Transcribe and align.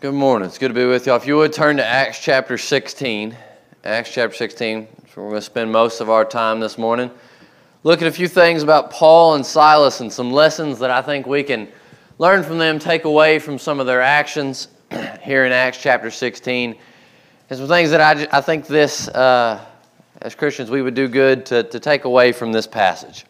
Good 0.00 0.14
morning. 0.14 0.46
It's 0.46 0.58
good 0.58 0.68
to 0.68 0.74
be 0.74 0.84
with 0.84 1.08
y'all. 1.08 1.16
If 1.16 1.26
you 1.26 1.36
would 1.38 1.52
turn 1.52 1.78
to 1.78 1.84
Acts 1.84 2.20
chapter 2.20 2.56
16. 2.56 3.36
Acts 3.82 4.12
chapter 4.12 4.36
16. 4.36 4.86
So 5.12 5.22
we're 5.22 5.30
going 5.30 5.40
to 5.40 5.42
spend 5.42 5.72
most 5.72 6.00
of 6.00 6.08
our 6.08 6.24
time 6.24 6.60
this 6.60 6.78
morning. 6.78 7.10
Look 7.82 8.00
at 8.00 8.06
a 8.06 8.12
few 8.12 8.28
things 8.28 8.62
about 8.62 8.92
Paul 8.92 9.34
and 9.34 9.44
Silas 9.44 9.98
and 9.98 10.12
some 10.12 10.30
lessons 10.30 10.78
that 10.78 10.90
I 10.92 11.02
think 11.02 11.26
we 11.26 11.42
can 11.42 11.66
learn 12.18 12.44
from 12.44 12.58
them, 12.58 12.78
take 12.78 13.06
away 13.06 13.40
from 13.40 13.58
some 13.58 13.80
of 13.80 13.86
their 13.86 14.00
actions 14.00 14.68
here 15.20 15.44
in 15.46 15.50
Acts 15.50 15.82
chapter 15.82 16.12
16. 16.12 16.76
And 17.50 17.58
some 17.58 17.66
things 17.66 17.90
that 17.90 18.00
I, 18.00 18.38
I 18.38 18.40
think 18.40 18.68
this, 18.68 19.08
uh, 19.08 19.60
as 20.22 20.36
Christians, 20.36 20.70
we 20.70 20.80
would 20.80 20.94
do 20.94 21.08
good 21.08 21.44
to, 21.46 21.64
to 21.64 21.80
take 21.80 22.04
away 22.04 22.30
from 22.30 22.52
this 22.52 22.68
passage. 22.68 23.26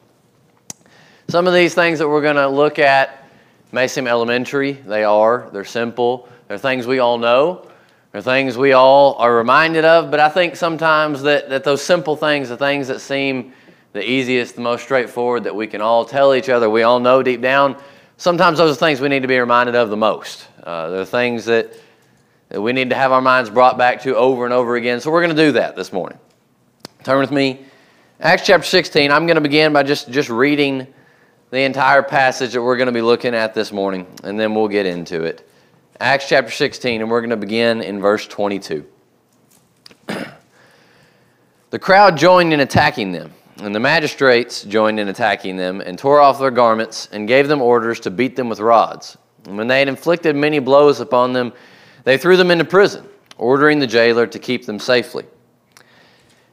Some 1.28 1.46
of 1.46 1.54
these 1.54 1.74
things 1.74 1.98
that 1.98 2.06
we're 2.06 2.20
going 2.20 2.36
to 2.36 2.48
look 2.48 2.78
at 2.78 3.24
may 3.72 3.88
seem 3.88 4.06
elementary. 4.06 4.72
They 4.72 5.04
are. 5.04 5.48
They're 5.50 5.64
simple. 5.64 6.28
They're 6.48 6.58
things 6.58 6.86
we 6.86 6.98
all 6.98 7.18
know. 7.18 7.68
They're 8.12 8.22
things 8.22 8.56
we 8.56 8.72
all 8.72 9.14
are 9.16 9.34
reminded 9.34 9.84
of. 9.84 10.10
But 10.10 10.18
I 10.18 10.30
think 10.30 10.56
sometimes 10.56 11.22
that, 11.22 11.50
that 11.50 11.62
those 11.62 11.82
simple 11.82 12.16
things, 12.16 12.48
the 12.48 12.56
things 12.56 12.88
that 12.88 13.00
seem 13.00 13.52
the 13.92 14.08
easiest, 14.08 14.54
the 14.54 14.62
most 14.62 14.82
straightforward, 14.82 15.44
that 15.44 15.54
we 15.54 15.66
can 15.66 15.80
all 15.80 16.04
tell 16.04 16.34
each 16.34 16.48
other, 16.48 16.70
we 16.70 16.82
all 16.82 17.00
know 17.00 17.22
deep 17.22 17.42
down, 17.42 17.76
sometimes 18.16 18.58
those 18.58 18.76
are 18.76 18.80
things 18.80 19.00
we 19.00 19.08
need 19.08 19.22
to 19.22 19.28
be 19.28 19.38
reminded 19.38 19.74
of 19.74 19.90
the 19.90 19.96
most. 19.96 20.46
Uh, 20.62 20.88
they're 20.88 21.04
things 21.04 21.44
that, 21.44 21.72
that 22.48 22.60
we 22.60 22.72
need 22.72 22.90
to 22.90 22.96
have 22.96 23.12
our 23.12 23.20
minds 23.20 23.50
brought 23.50 23.76
back 23.76 24.02
to 24.02 24.16
over 24.16 24.44
and 24.44 24.54
over 24.54 24.76
again. 24.76 25.00
So 25.00 25.10
we're 25.10 25.22
going 25.22 25.36
to 25.36 25.42
do 25.42 25.52
that 25.52 25.76
this 25.76 25.92
morning. 25.92 26.18
Turn 27.04 27.20
with 27.20 27.30
me. 27.30 27.60
Acts 28.20 28.46
chapter 28.46 28.66
16. 28.66 29.12
I'm 29.12 29.26
going 29.26 29.36
to 29.36 29.40
begin 29.40 29.72
by 29.72 29.82
just, 29.82 30.10
just 30.10 30.28
reading 30.30 30.86
the 31.50 31.60
entire 31.60 32.02
passage 32.02 32.52
that 32.52 32.62
we're 32.62 32.76
going 32.76 32.86
to 32.86 32.92
be 32.92 33.00
looking 33.02 33.34
at 33.34 33.54
this 33.54 33.70
morning, 33.72 34.06
and 34.24 34.38
then 34.38 34.54
we'll 34.54 34.68
get 34.68 34.86
into 34.86 35.24
it. 35.24 35.47
Acts 36.00 36.28
chapter 36.28 36.52
16, 36.52 37.00
and 37.00 37.10
we're 37.10 37.20
going 37.20 37.30
to 37.30 37.36
begin 37.36 37.82
in 37.82 38.00
verse 38.00 38.24
22. 38.28 38.86
the 41.70 41.78
crowd 41.80 42.16
joined 42.16 42.52
in 42.52 42.60
attacking 42.60 43.10
them, 43.10 43.32
and 43.56 43.74
the 43.74 43.80
magistrates 43.80 44.62
joined 44.62 45.00
in 45.00 45.08
attacking 45.08 45.56
them, 45.56 45.80
and 45.80 45.98
tore 45.98 46.20
off 46.20 46.38
their 46.38 46.52
garments, 46.52 47.08
and 47.10 47.26
gave 47.26 47.48
them 47.48 47.60
orders 47.60 47.98
to 47.98 48.12
beat 48.12 48.36
them 48.36 48.48
with 48.48 48.60
rods. 48.60 49.18
And 49.46 49.58
when 49.58 49.66
they 49.66 49.80
had 49.80 49.88
inflicted 49.88 50.36
many 50.36 50.60
blows 50.60 51.00
upon 51.00 51.32
them, 51.32 51.52
they 52.04 52.16
threw 52.16 52.36
them 52.36 52.52
into 52.52 52.64
prison, 52.64 53.04
ordering 53.36 53.80
the 53.80 53.86
jailer 53.88 54.28
to 54.28 54.38
keep 54.38 54.66
them 54.66 54.78
safely. 54.78 55.24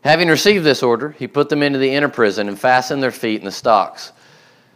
Having 0.04 0.30
received 0.30 0.66
this 0.66 0.82
order, 0.82 1.12
he 1.12 1.28
put 1.28 1.50
them 1.50 1.62
into 1.62 1.78
the 1.78 1.94
inner 1.94 2.10
prison 2.10 2.48
and 2.48 2.60
fastened 2.60 3.04
their 3.04 3.12
feet 3.12 3.42
in 3.42 3.46
the 3.46 3.52
stocks. 3.52 4.12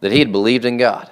that 0.00 0.12
he 0.12 0.18
had 0.18 0.32
believed 0.32 0.64
in 0.64 0.76
God. 0.76 1.10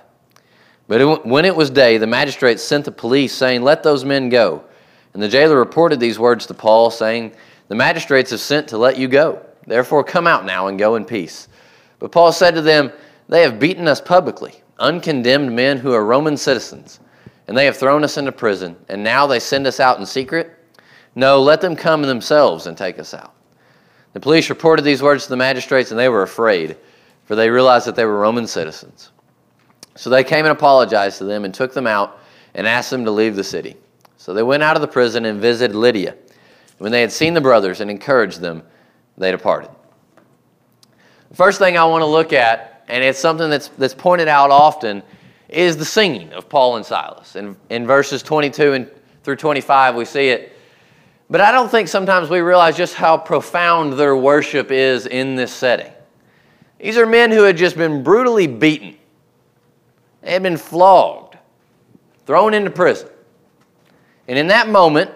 But 0.88 1.26
when 1.26 1.44
it 1.44 1.54
was 1.54 1.70
day, 1.70 1.98
the 1.98 2.06
magistrates 2.06 2.62
sent 2.62 2.86
the 2.86 2.92
police, 2.92 3.34
saying, 3.34 3.62
Let 3.62 3.82
those 3.82 4.04
men 4.04 4.30
go. 4.30 4.64
And 5.12 5.22
the 5.22 5.28
jailer 5.28 5.56
reported 5.56 6.00
these 6.00 6.18
words 6.18 6.46
to 6.46 6.54
Paul, 6.54 6.90
saying, 6.90 7.32
The 7.68 7.74
magistrates 7.74 8.30
have 8.30 8.40
sent 8.40 8.68
to 8.68 8.78
let 8.78 8.98
you 8.98 9.06
go. 9.06 9.44
Therefore, 9.66 10.02
come 10.02 10.26
out 10.26 10.46
now 10.46 10.68
and 10.68 10.78
go 10.78 10.96
in 10.96 11.04
peace. 11.04 11.48
But 11.98 12.12
Paul 12.12 12.32
said 12.32 12.54
to 12.54 12.62
them, 12.62 12.90
They 13.28 13.42
have 13.42 13.60
beaten 13.60 13.86
us 13.86 14.00
publicly, 14.00 14.62
uncondemned 14.78 15.54
men 15.54 15.76
who 15.76 15.92
are 15.92 16.04
Roman 16.04 16.38
citizens, 16.38 17.00
and 17.46 17.56
they 17.56 17.66
have 17.66 17.76
thrown 17.76 18.02
us 18.02 18.16
into 18.16 18.32
prison, 18.32 18.76
and 18.88 19.04
now 19.04 19.26
they 19.26 19.40
send 19.40 19.66
us 19.66 19.80
out 19.80 19.98
in 19.98 20.06
secret? 20.06 20.54
No, 21.14 21.42
let 21.42 21.60
them 21.60 21.76
come 21.76 22.02
themselves 22.02 22.66
and 22.66 22.78
take 22.78 22.98
us 22.98 23.12
out. 23.12 23.34
The 24.14 24.20
police 24.20 24.48
reported 24.48 24.82
these 24.82 25.02
words 25.02 25.24
to 25.24 25.30
the 25.30 25.36
magistrates, 25.36 25.90
and 25.90 26.00
they 26.00 26.08
were 26.08 26.22
afraid 26.22 26.76
for 27.28 27.36
they 27.36 27.50
realized 27.50 27.86
that 27.86 27.94
they 27.94 28.06
were 28.06 28.18
Roman 28.18 28.46
citizens. 28.46 29.10
So 29.96 30.08
they 30.08 30.24
came 30.24 30.46
and 30.46 30.52
apologized 30.52 31.18
to 31.18 31.24
them 31.24 31.44
and 31.44 31.52
took 31.52 31.74
them 31.74 31.86
out 31.86 32.20
and 32.54 32.66
asked 32.66 32.88
them 32.88 33.04
to 33.04 33.10
leave 33.10 33.36
the 33.36 33.44
city. 33.44 33.76
So 34.16 34.32
they 34.32 34.42
went 34.42 34.62
out 34.62 34.76
of 34.76 34.80
the 34.80 34.88
prison 34.88 35.26
and 35.26 35.38
visited 35.38 35.76
Lydia. 35.76 36.16
When 36.78 36.90
they 36.90 37.02
had 37.02 37.12
seen 37.12 37.34
the 37.34 37.42
brothers 37.42 37.82
and 37.82 37.90
encouraged 37.90 38.40
them, 38.40 38.62
they 39.18 39.30
departed. 39.30 39.68
The 41.28 41.36
first 41.36 41.58
thing 41.58 41.76
I 41.76 41.84
want 41.84 42.00
to 42.00 42.06
look 42.06 42.32
at, 42.32 42.84
and 42.88 43.04
it's 43.04 43.18
something 43.18 43.50
that's, 43.50 43.68
that's 43.68 43.94
pointed 43.94 44.28
out 44.28 44.50
often, 44.50 45.02
is 45.50 45.76
the 45.76 45.84
singing 45.84 46.32
of 46.32 46.48
Paul 46.48 46.76
and 46.76 46.86
Silas. 46.86 47.36
In, 47.36 47.58
in 47.68 47.86
verses 47.86 48.22
22 48.22 48.72
and 48.72 48.90
through 49.22 49.36
25, 49.36 49.96
we 49.96 50.06
see 50.06 50.30
it. 50.30 50.56
But 51.28 51.42
I 51.42 51.52
don't 51.52 51.70
think 51.70 51.88
sometimes 51.88 52.30
we 52.30 52.40
realize 52.40 52.74
just 52.74 52.94
how 52.94 53.18
profound 53.18 53.92
their 53.98 54.16
worship 54.16 54.70
is 54.70 55.06
in 55.06 55.36
this 55.36 55.52
setting. 55.52 55.92
These 56.78 56.96
are 56.96 57.06
men 57.06 57.30
who 57.30 57.42
had 57.42 57.56
just 57.56 57.76
been 57.76 58.02
brutally 58.02 58.46
beaten, 58.46 58.96
they 60.22 60.32
had 60.32 60.42
been 60.42 60.56
flogged, 60.56 61.36
thrown 62.26 62.54
into 62.54 62.70
prison. 62.70 63.08
And 64.28 64.38
in 64.38 64.48
that 64.48 64.68
moment, 64.68 65.10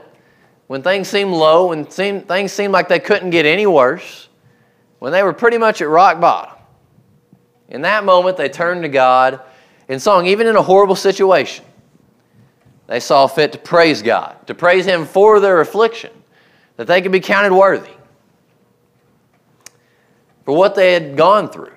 when 0.67 0.83
things 0.83 1.09
seemed 1.09 1.33
low, 1.33 1.69
when 1.69 1.85
things 1.85 2.53
seemed 2.53 2.73
like 2.73 2.89
they 2.89 2.99
couldn't 2.99 3.31
get 3.31 3.45
any 3.45 3.67
worse, 3.67 4.29
when 5.01 5.13
they 5.13 5.23
were 5.23 5.35
pretty 5.35 5.59
much 5.59 5.83
at 5.83 5.89
rock 5.89 6.21
bottom, 6.21 6.57
in 7.69 7.83
that 7.83 8.05
moment 8.05 8.37
they 8.37 8.49
turned 8.49 8.83
to 8.83 8.89
God 8.89 9.41
in 9.89 10.01
song, 10.01 10.27
even 10.27 10.47
in 10.47 10.57
a 10.57 10.63
horrible 10.63 10.97
situation. 10.97 11.65
They 12.87 13.01
saw 13.01 13.27
fit 13.27 13.53
to 13.53 13.59
praise 13.59 14.03
God, 14.03 14.47
to 14.47 14.55
praise 14.55 14.87
Him 14.87 15.05
for 15.05 15.41
their 15.41 15.61
affliction, 15.61 16.11
that 16.77 16.87
they 16.87 17.03
could 17.03 17.13
be 17.13 17.21
counted 17.21 17.53
worthy 17.53 17.93
for 20.45 20.57
what 20.57 20.75
they 20.75 20.93
had 20.93 21.17
gone 21.17 21.49
through. 21.49 21.73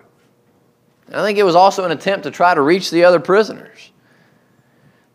I 1.14 1.22
think 1.22 1.38
it 1.38 1.44
was 1.44 1.56
also 1.56 1.86
an 1.86 1.92
attempt 1.92 2.24
to 2.24 2.32
try 2.32 2.54
to 2.54 2.62
reach 2.62 2.90
the 2.90 3.04
other 3.04 3.20
prisoners. 3.20 3.92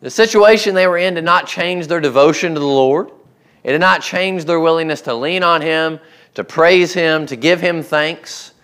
The 0.00 0.10
situation 0.10 0.74
they 0.74 0.86
were 0.86 0.98
in 0.98 1.14
did 1.14 1.24
not 1.24 1.46
change 1.46 1.88
their 1.88 2.00
devotion 2.00 2.54
to 2.54 2.60
the 2.60 2.66
Lord. 2.66 3.10
It 3.64 3.72
did 3.72 3.80
not 3.80 4.02
change 4.02 4.44
their 4.44 4.60
willingness 4.60 5.02
to 5.02 5.14
lean 5.14 5.42
on 5.42 5.60
Him, 5.60 6.00
to 6.34 6.44
praise 6.44 6.94
Him, 6.94 7.26
to 7.26 7.36
give 7.36 7.60
Him 7.60 7.82
thanks. 7.82 8.54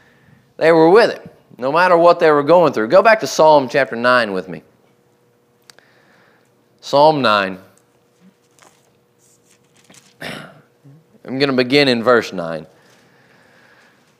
They 0.56 0.72
were 0.72 0.88
with 0.88 1.18
Him, 1.18 1.28
no 1.58 1.70
matter 1.70 1.96
what 1.96 2.20
they 2.20 2.30
were 2.30 2.42
going 2.42 2.72
through. 2.72 2.88
Go 2.88 3.02
back 3.02 3.20
to 3.20 3.26
Psalm 3.26 3.68
chapter 3.68 3.96
9 3.96 4.32
with 4.32 4.48
me. 4.48 4.62
Psalm 6.80 7.20
9. 7.20 7.58
I'm 10.22 11.38
going 11.38 11.48
to 11.48 11.52
begin 11.52 11.88
in 11.88 12.02
verse 12.02 12.32
9. 12.32 12.66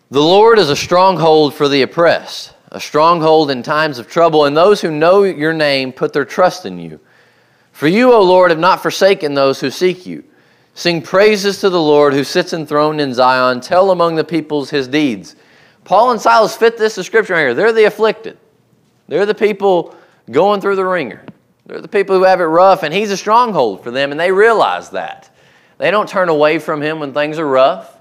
The 0.08 0.23
Lord 0.23 0.61
is 0.61 0.70
a 0.70 0.76
stronghold 0.76 1.53
for 1.53 1.69
the 1.69 1.82
oppressed, 1.82 2.55
a 2.70 2.81
stronghold 2.81 3.50
in 3.50 3.64
times 3.64 3.99
of 3.99 4.06
trouble, 4.06 4.44
and 4.44 4.56
those 4.56 4.81
who 4.81 4.93
know 4.93 5.25
your 5.25 5.53
name 5.53 5.93
put 5.93 6.12
their 6.12 6.25
trust 6.25 6.64
in 6.64 6.79
you. 6.79 7.00
For 7.73 7.88
you, 7.88 8.12
O 8.12 8.23
Lord, 8.23 8.53
have 8.53 8.61
not 8.61 8.81
forsaken 8.81 9.35
those 9.35 9.58
who 9.58 9.69
seek 9.69 10.06
you. 10.06 10.23
Sing 10.75 11.03
praises 11.03 11.61
to 11.61 11.70
the 11.70 11.82
Lord 11.82 12.14
who 12.14 12.23
sits 12.23 12.53
enthroned 12.53 13.00
in 13.00 13.14
Zion. 13.14 13.61
Tell 13.61 13.91
among 13.91 14.14
the 14.14 14.23
peoples 14.23 14.70
his 14.70 14.87
deeds. 14.87 15.35
Paul 15.82 16.12
and 16.12 16.20
Silas 16.20 16.56
fit 16.56 16.79
this 16.79 16.94
description 16.94 17.35
right 17.35 17.41
here. 17.41 17.55
They're 17.55 17.73
the 17.73 17.85
afflicted, 17.85 18.38
they're 19.09 19.26
the 19.26 19.35
people 19.35 19.97
going 20.31 20.61
through 20.61 20.76
the 20.76 20.85
wringer. 20.85 21.25
They're 21.67 21.81
the 21.81 21.88
people 21.88 22.17
who 22.17 22.23
have 22.23 22.41
it 22.41 22.44
rough, 22.44 22.85
and 22.85 22.94
he's 22.94 23.11
a 23.11 23.17
stronghold 23.17 23.82
for 23.82 23.91
them, 23.91 24.12
and 24.12 24.20
they 24.20 24.31
realize 24.31 24.91
that. 24.91 25.35
They 25.79 25.91
don't 25.91 26.09
turn 26.09 26.29
away 26.29 26.61
from 26.61 26.81
him 26.81 27.00
when 27.00 27.12
things 27.12 27.41
are 27.41 27.47
rough. 27.47 27.93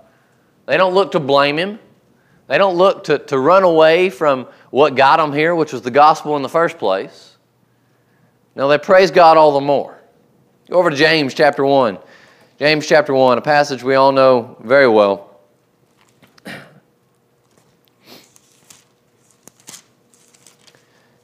They 0.68 0.78
don't 0.78 0.94
look 0.94 1.13
to 1.13 1.19
blame 1.19 1.58
him. 1.58 1.80
They 2.48 2.58
don't 2.58 2.76
look 2.76 3.06
to, 3.06 3.18
to 3.20 3.40
run 3.40 3.64
away 3.64 4.10
from 4.10 4.48
what 4.70 4.96
got 4.96 5.18
them 5.18 5.34
here, 5.34 5.56
which 5.56 5.74
was 5.74 5.82
the 5.82 5.92
gospel 5.92 6.36
in 6.36 6.44
the 6.44 6.50
first 6.50 6.78
place. 6.78 7.38
No, 8.56 8.68
they 8.68 8.78
praise 8.78 9.12
God 9.12 9.38
all 9.38 9.54
the 9.54 9.62
more. 9.62 10.00
Go 10.70 10.78
over 10.78 10.90
to 10.90 10.96
James 10.96 11.34
chapter 11.34 11.66
1. 11.66 11.98
James 12.58 12.88
chapter 12.88 13.14
1, 13.14 13.38
a 13.38 13.42
passage 13.42 13.84
we 13.84 13.96
all 13.96 14.12
know 14.12 14.58
very 14.62 14.88
well. 14.88 15.40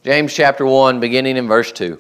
James 0.04 0.34
chapter 0.34 0.66
1, 0.66 1.00
beginning 1.00 1.38
in 1.38 1.48
verse 1.48 1.72
2. 1.72 2.00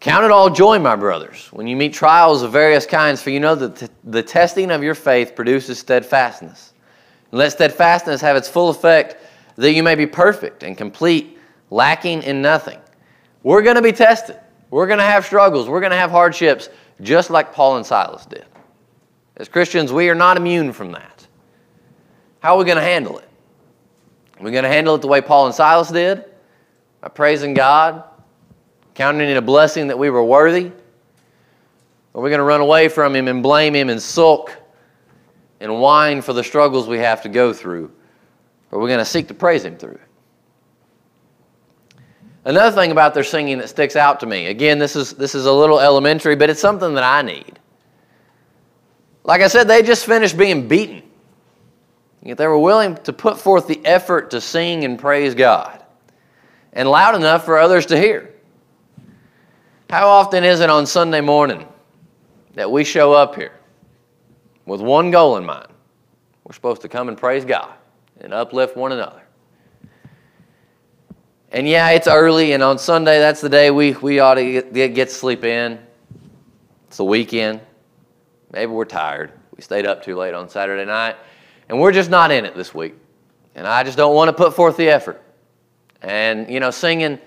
Count 0.00 0.24
it 0.24 0.30
all 0.30 0.48
joy, 0.48 0.78
my 0.78 0.96
brothers, 0.96 1.48
when 1.52 1.66
you 1.66 1.74
meet 1.74 1.92
trials 1.92 2.42
of 2.42 2.52
various 2.52 2.86
kinds, 2.86 3.22
for 3.22 3.30
you 3.30 3.40
know 3.40 3.54
that 3.54 3.90
the 4.04 4.22
testing 4.22 4.70
of 4.70 4.82
your 4.82 4.94
faith 4.94 5.34
produces 5.34 5.78
steadfastness. 5.78 6.69
Let 7.32 7.52
steadfastness 7.52 8.20
have 8.20 8.36
its 8.36 8.48
full 8.48 8.70
effect, 8.70 9.16
that 9.56 9.72
you 9.72 9.82
may 9.82 9.94
be 9.94 10.06
perfect 10.06 10.62
and 10.62 10.76
complete, 10.76 11.38
lacking 11.70 12.22
in 12.22 12.42
nothing. 12.42 12.78
We're 13.42 13.62
going 13.62 13.76
to 13.76 13.82
be 13.82 13.92
tested. 13.92 14.38
We're 14.70 14.86
going 14.86 14.98
to 14.98 15.04
have 15.04 15.24
struggles. 15.24 15.68
We're 15.68 15.80
going 15.80 15.90
to 15.90 15.96
have 15.96 16.10
hardships, 16.10 16.68
just 17.00 17.30
like 17.30 17.52
Paul 17.52 17.76
and 17.76 17.86
Silas 17.86 18.26
did. 18.26 18.46
As 19.36 19.48
Christians, 19.48 19.92
we 19.92 20.08
are 20.08 20.14
not 20.14 20.36
immune 20.36 20.72
from 20.72 20.92
that. 20.92 21.26
How 22.40 22.54
are 22.54 22.58
we 22.58 22.64
going 22.64 22.76
to 22.76 22.82
handle 22.82 23.18
it? 23.18 23.28
Are 24.38 24.44
we 24.44 24.50
going 24.50 24.64
to 24.64 24.70
handle 24.70 24.94
it 24.94 25.02
the 25.02 25.08
way 25.08 25.20
Paul 25.20 25.46
and 25.46 25.54
Silas 25.54 25.90
did? 25.90 26.24
By 27.00 27.08
praising 27.08 27.54
God, 27.54 28.04
counting 28.94 29.28
it 29.28 29.36
a 29.36 29.42
blessing 29.42 29.86
that 29.88 29.98
we 29.98 30.10
were 30.10 30.24
worthy? 30.24 30.66
Or 32.12 32.20
are 32.20 32.24
we 32.24 32.30
going 32.30 32.38
to 32.38 32.44
run 32.44 32.60
away 32.60 32.88
from 32.88 33.14
Him 33.14 33.28
and 33.28 33.42
blame 33.42 33.74
Him 33.74 33.88
and 33.88 34.00
sulk 34.00 34.56
and 35.60 35.80
whine 35.80 36.22
for 36.22 36.32
the 36.32 36.42
struggles 36.42 36.88
we 36.88 36.98
have 36.98 37.22
to 37.22 37.28
go 37.28 37.52
through? 37.52 37.92
Or 38.70 38.78
are 38.78 38.86
going 38.86 38.98
to 38.98 39.04
seek 39.04 39.28
to 39.28 39.34
praise 39.34 39.64
Him 39.64 39.76
through 39.76 39.92
it? 39.92 40.00
Another 42.44 42.74
thing 42.74 42.90
about 42.90 43.12
their 43.12 43.24
singing 43.24 43.58
that 43.58 43.68
sticks 43.68 43.96
out 43.96 44.20
to 44.20 44.26
me, 44.26 44.46
again, 44.46 44.78
this 44.78 44.96
is, 44.96 45.12
this 45.12 45.34
is 45.34 45.44
a 45.44 45.52
little 45.52 45.78
elementary, 45.78 46.36
but 46.36 46.48
it's 46.48 46.60
something 46.60 46.94
that 46.94 47.04
I 47.04 47.20
need. 47.20 47.58
Like 49.24 49.42
I 49.42 49.48
said, 49.48 49.68
they 49.68 49.82
just 49.82 50.06
finished 50.06 50.38
being 50.38 50.66
beaten. 50.66 51.02
Yet 52.22 52.38
they 52.38 52.46
were 52.46 52.58
willing 52.58 52.96
to 53.04 53.12
put 53.12 53.38
forth 53.38 53.66
the 53.66 53.84
effort 53.84 54.30
to 54.30 54.40
sing 54.40 54.84
and 54.84 54.98
praise 54.98 55.34
God, 55.34 55.82
and 56.72 56.88
loud 56.88 57.14
enough 57.14 57.44
for 57.44 57.58
others 57.58 57.86
to 57.86 57.98
hear. 57.98 58.34
How 59.90 60.08
often 60.08 60.44
is 60.44 60.60
it 60.60 60.70
on 60.70 60.86
Sunday 60.86 61.20
morning 61.20 61.66
that 62.54 62.70
we 62.70 62.84
show 62.84 63.12
up 63.12 63.34
here 63.34 63.59
with 64.66 64.80
one 64.80 65.10
goal 65.10 65.36
in 65.36 65.44
mind? 65.44 65.68
We're 66.44 66.54
supposed 66.54 66.82
to 66.82 66.88
come 66.88 67.08
and 67.08 67.16
praise 67.16 67.44
God 67.44 67.72
and 68.20 68.34
uplift 68.34 68.76
one 68.76 68.92
another. 68.92 69.22
And 71.52 71.66
yeah, 71.66 71.90
it's 71.90 72.06
early, 72.06 72.52
and 72.52 72.62
on 72.62 72.78
Sunday, 72.78 73.18
that's 73.18 73.40
the 73.40 73.48
day 73.48 73.70
we, 73.70 73.92
we 73.92 74.20
ought 74.20 74.34
to 74.34 74.62
get, 74.72 74.94
get 74.94 75.10
sleep 75.10 75.44
in. 75.44 75.80
It's 76.86 76.98
the 76.98 77.04
weekend. 77.04 77.60
Maybe 78.52 78.70
we're 78.70 78.84
tired. 78.84 79.32
We 79.56 79.62
stayed 79.62 79.86
up 79.86 80.02
too 80.04 80.16
late 80.16 80.34
on 80.34 80.48
Saturday 80.48 80.84
night, 80.84 81.16
and 81.68 81.80
we're 81.80 81.92
just 81.92 82.10
not 82.10 82.30
in 82.30 82.44
it 82.44 82.54
this 82.54 82.74
week. 82.74 82.94
And 83.56 83.66
I 83.66 83.82
just 83.82 83.96
don't 83.96 84.14
want 84.14 84.28
to 84.28 84.32
put 84.32 84.54
forth 84.54 84.76
the 84.76 84.88
effort. 84.88 85.22
And, 86.02 86.48
you 86.48 86.60
know, 86.60 86.70
singing, 86.70 87.18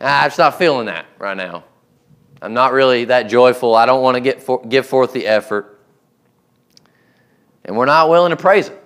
I'm 0.00 0.28
just 0.28 0.38
not 0.38 0.58
feeling 0.58 0.86
that 0.86 1.06
right 1.18 1.36
now. 1.36 1.64
I'm 2.42 2.52
not 2.52 2.72
really 2.72 3.06
that 3.06 3.24
joyful. 3.24 3.74
I 3.74 3.86
don't 3.86 4.02
want 4.02 4.16
to 4.16 4.20
get 4.20 4.42
for, 4.42 4.64
give 4.66 4.86
forth 4.86 5.12
the 5.12 5.26
effort. 5.26 5.75
And 7.66 7.76
we're 7.76 7.84
not 7.84 8.08
willing 8.08 8.30
to 8.30 8.36
praise 8.36 8.68
Him 8.68 8.78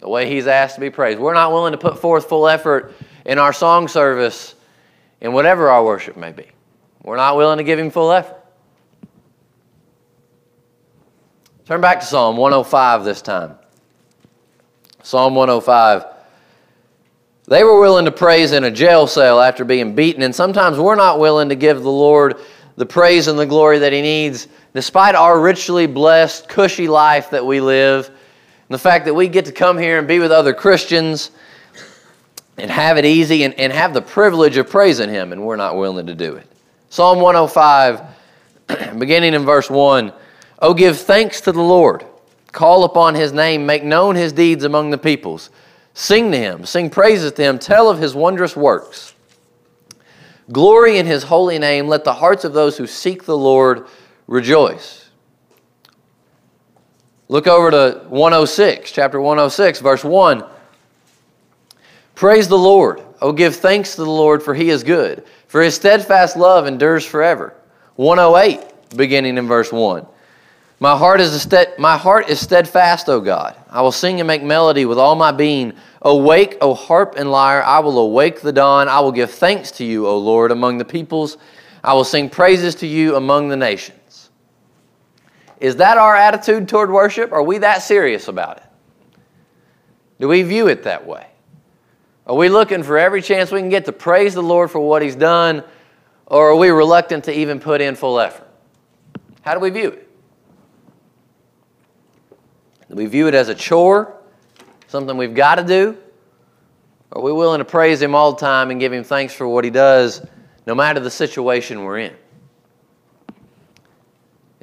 the 0.00 0.08
way 0.08 0.28
He's 0.28 0.46
asked 0.46 0.74
to 0.74 0.80
be 0.80 0.90
praised. 0.90 1.18
We're 1.18 1.32
not 1.32 1.52
willing 1.52 1.72
to 1.72 1.78
put 1.78 1.98
forth 1.98 2.28
full 2.28 2.46
effort 2.46 2.92
in 3.24 3.38
our 3.38 3.54
song 3.54 3.88
service, 3.88 4.54
in 5.22 5.32
whatever 5.32 5.70
our 5.70 5.82
worship 5.82 6.16
may 6.16 6.32
be. 6.32 6.46
We're 7.02 7.16
not 7.16 7.36
willing 7.36 7.58
to 7.58 7.64
give 7.64 7.78
Him 7.78 7.90
full 7.90 8.12
effort. 8.12 8.44
Turn 11.66 11.80
back 11.80 12.00
to 12.00 12.06
Psalm 12.06 12.36
105 12.36 13.04
this 13.04 13.22
time. 13.22 13.54
Psalm 15.02 15.34
105. 15.34 16.04
They 17.46 17.62
were 17.62 17.80
willing 17.80 18.06
to 18.06 18.12
praise 18.12 18.52
in 18.52 18.64
a 18.64 18.70
jail 18.70 19.06
cell 19.06 19.40
after 19.40 19.64
being 19.64 19.94
beaten, 19.94 20.22
and 20.22 20.34
sometimes 20.34 20.78
we're 20.78 20.94
not 20.94 21.18
willing 21.18 21.48
to 21.50 21.54
give 21.54 21.82
the 21.82 21.90
Lord 21.90 22.36
the 22.76 22.86
praise 22.86 23.28
and 23.28 23.38
the 23.38 23.46
glory 23.46 23.78
that 23.78 23.92
He 23.92 24.02
needs, 24.02 24.48
despite 24.74 25.14
our 25.14 25.40
richly 25.40 25.86
blessed, 25.86 26.48
cushy 26.48 26.88
life 26.88 27.30
that 27.30 27.46
we 27.46 27.60
live, 27.60 28.08
and 28.08 28.74
the 28.74 28.78
fact 28.78 29.04
that 29.04 29.14
we 29.14 29.28
get 29.28 29.44
to 29.46 29.52
come 29.52 29.78
here 29.78 29.98
and 29.98 30.08
be 30.08 30.18
with 30.18 30.32
other 30.32 30.52
Christians 30.52 31.30
and 32.58 32.70
have 32.70 32.98
it 32.98 33.04
easy 33.04 33.44
and, 33.44 33.54
and 33.54 33.72
have 33.72 33.94
the 33.94 34.02
privilege 34.02 34.56
of 34.56 34.68
praising 34.68 35.08
Him, 35.08 35.32
and 35.32 35.44
we're 35.44 35.56
not 35.56 35.76
willing 35.76 36.06
to 36.06 36.14
do 36.14 36.34
it. 36.34 36.46
Psalm 36.90 37.20
105, 37.20 38.98
beginning 38.98 39.34
in 39.34 39.44
verse 39.44 39.70
1 39.70 40.12
Oh, 40.60 40.74
give 40.74 40.98
thanks 40.98 41.40
to 41.42 41.52
the 41.52 41.62
Lord, 41.62 42.04
call 42.52 42.84
upon 42.84 43.14
His 43.14 43.32
name, 43.32 43.66
make 43.66 43.84
known 43.84 44.16
His 44.16 44.32
deeds 44.32 44.64
among 44.64 44.90
the 44.90 44.98
peoples. 44.98 45.50
Sing 45.94 46.32
to 46.32 46.38
Him, 46.38 46.66
sing 46.66 46.90
praises 46.90 47.32
to 47.32 47.42
Him, 47.42 47.58
tell 47.60 47.88
of 47.88 47.98
His 47.98 48.14
wondrous 48.14 48.56
works. 48.56 49.14
Glory 50.50 50.98
in 50.98 51.06
His 51.06 51.22
holy 51.22 51.58
name, 51.60 51.86
let 51.86 52.02
the 52.02 52.14
hearts 52.14 52.44
of 52.44 52.52
those 52.52 52.76
who 52.76 52.86
seek 52.86 53.24
the 53.24 53.38
Lord 53.38 53.86
rejoice. 54.26 55.08
Look 57.28 57.46
over 57.46 57.70
to 57.70 58.04
106, 58.08 58.90
chapter 58.92 59.20
106, 59.20 59.80
verse 59.80 60.04
1. 60.04 60.44
Praise 62.14 62.48
the 62.48 62.58
Lord. 62.58 63.02
Oh, 63.20 63.32
give 63.32 63.56
thanks 63.56 63.96
to 63.96 64.04
the 64.04 64.10
Lord, 64.10 64.42
for 64.42 64.54
he 64.54 64.70
is 64.70 64.82
good, 64.82 65.24
for 65.48 65.62
his 65.62 65.74
steadfast 65.74 66.36
love 66.36 66.66
endures 66.66 67.04
forever. 67.06 67.54
108, 67.96 68.96
beginning 68.96 69.38
in 69.38 69.46
verse 69.46 69.72
1. 69.72 70.06
My 70.80 70.96
heart 70.96 71.20
is, 71.20 71.40
stead, 71.40 71.78
my 71.78 71.96
heart 71.96 72.28
is 72.28 72.40
steadfast, 72.40 73.08
O 73.08 73.20
God. 73.20 73.56
I 73.70 73.80
will 73.80 73.92
sing 73.92 74.20
and 74.20 74.26
make 74.26 74.42
melody 74.42 74.84
with 74.84 74.98
all 74.98 75.14
my 75.14 75.32
being. 75.32 75.72
Awake, 76.02 76.58
O 76.60 76.74
harp 76.74 77.14
and 77.16 77.30
lyre. 77.30 77.62
I 77.62 77.78
will 77.78 77.98
awake 77.98 78.42
the 78.42 78.52
dawn. 78.52 78.88
I 78.88 79.00
will 79.00 79.12
give 79.12 79.30
thanks 79.30 79.70
to 79.72 79.84
you, 79.84 80.06
O 80.06 80.18
Lord, 80.18 80.50
among 80.50 80.76
the 80.78 80.84
peoples. 80.84 81.38
I 81.82 81.94
will 81.94 82.04
sing 82.04 82.28
praises 82.28 82.74
to 82.76 82.86
you 82.86 83.16
among 83.16 83.48
the 83.48 83.56
nations. 83.56 83.98
Is 85.64 85.76
that 85.76 85.96
our 85.96 86.14
attitude 86.14 86.68
toward 86.68 86.90
worship? 86.90 87.32
Are 87.32 87.42
we 87.42 87.56
that 87.56 87.78
serious 87.78 88.28
about 88.28 88.58
it? 88.58 88.64
Do 90.20 90.28
we 90.28 90.42
view 90.42 90.68
it 90.68 90.82
that 90.82 91.06
way? 91.06 91.26
Are 92.26 92.34
we 92.34 92.50
looking 92.50 92.82
for 92.82 92.98
every 92.98 93.22
chance 93.22 93.50
we 93.50 93.60
can 93.60 93.70
get 93.70 93.86
to 93.86 93.92
praise 93.92 94.34
the 94.34 94.42
Lord 94.42 94.70
for 94.70 94.78
what 94.78 95.00
He's 95.00 95.16
done, 95.16 95.64
or 96.26 96.50
are 96.50 96.56
we 96.56 96.68
reluctant 96.68 97.24
to 97.24 97.32
even 97.32 97.60
put 97.60 97.80
in 97.80 97.94
full 97.94 98.20
effort? 98.20 98.46
How 99.40 99.54
do 99.54 99.60
we 99.60 99.70
view 99.70 99.88
it? 99.88 100.10
Do 102.90 102.96
we 102.96 103.06
view 103.06 103.26
it 103.28 103.34
as 103.34 103.48
a 103.48 103.54
chore, 103.54 104.20
something 104.88 105.16
we've 105.16 105.34
got 105.34 105.54
to 105.54 105.64
do? 105.64 105.96
Are 107.10 107.22
we 107.22 107.32
willing 107.32 107.60
to 107.60 107.64
praise 107.64 108.02
Him 108.02 108.14
all 108.14 108.32
the 108.32 108.40
time 108.40 108.70
and 108.70 108.78
give 108.78 108.92
Him 108.92 109.02
thanks 109.02 109.32
for 109.32 109.48
what 109.48 109.64
He 109.64 109.70
does, 109.70 110.20
no 110.66 110.74
matter 110.74 111.00
the 111.00 111.10
situation 111.10 111.84
we're 111.84 112.00
in? 112.00 112.14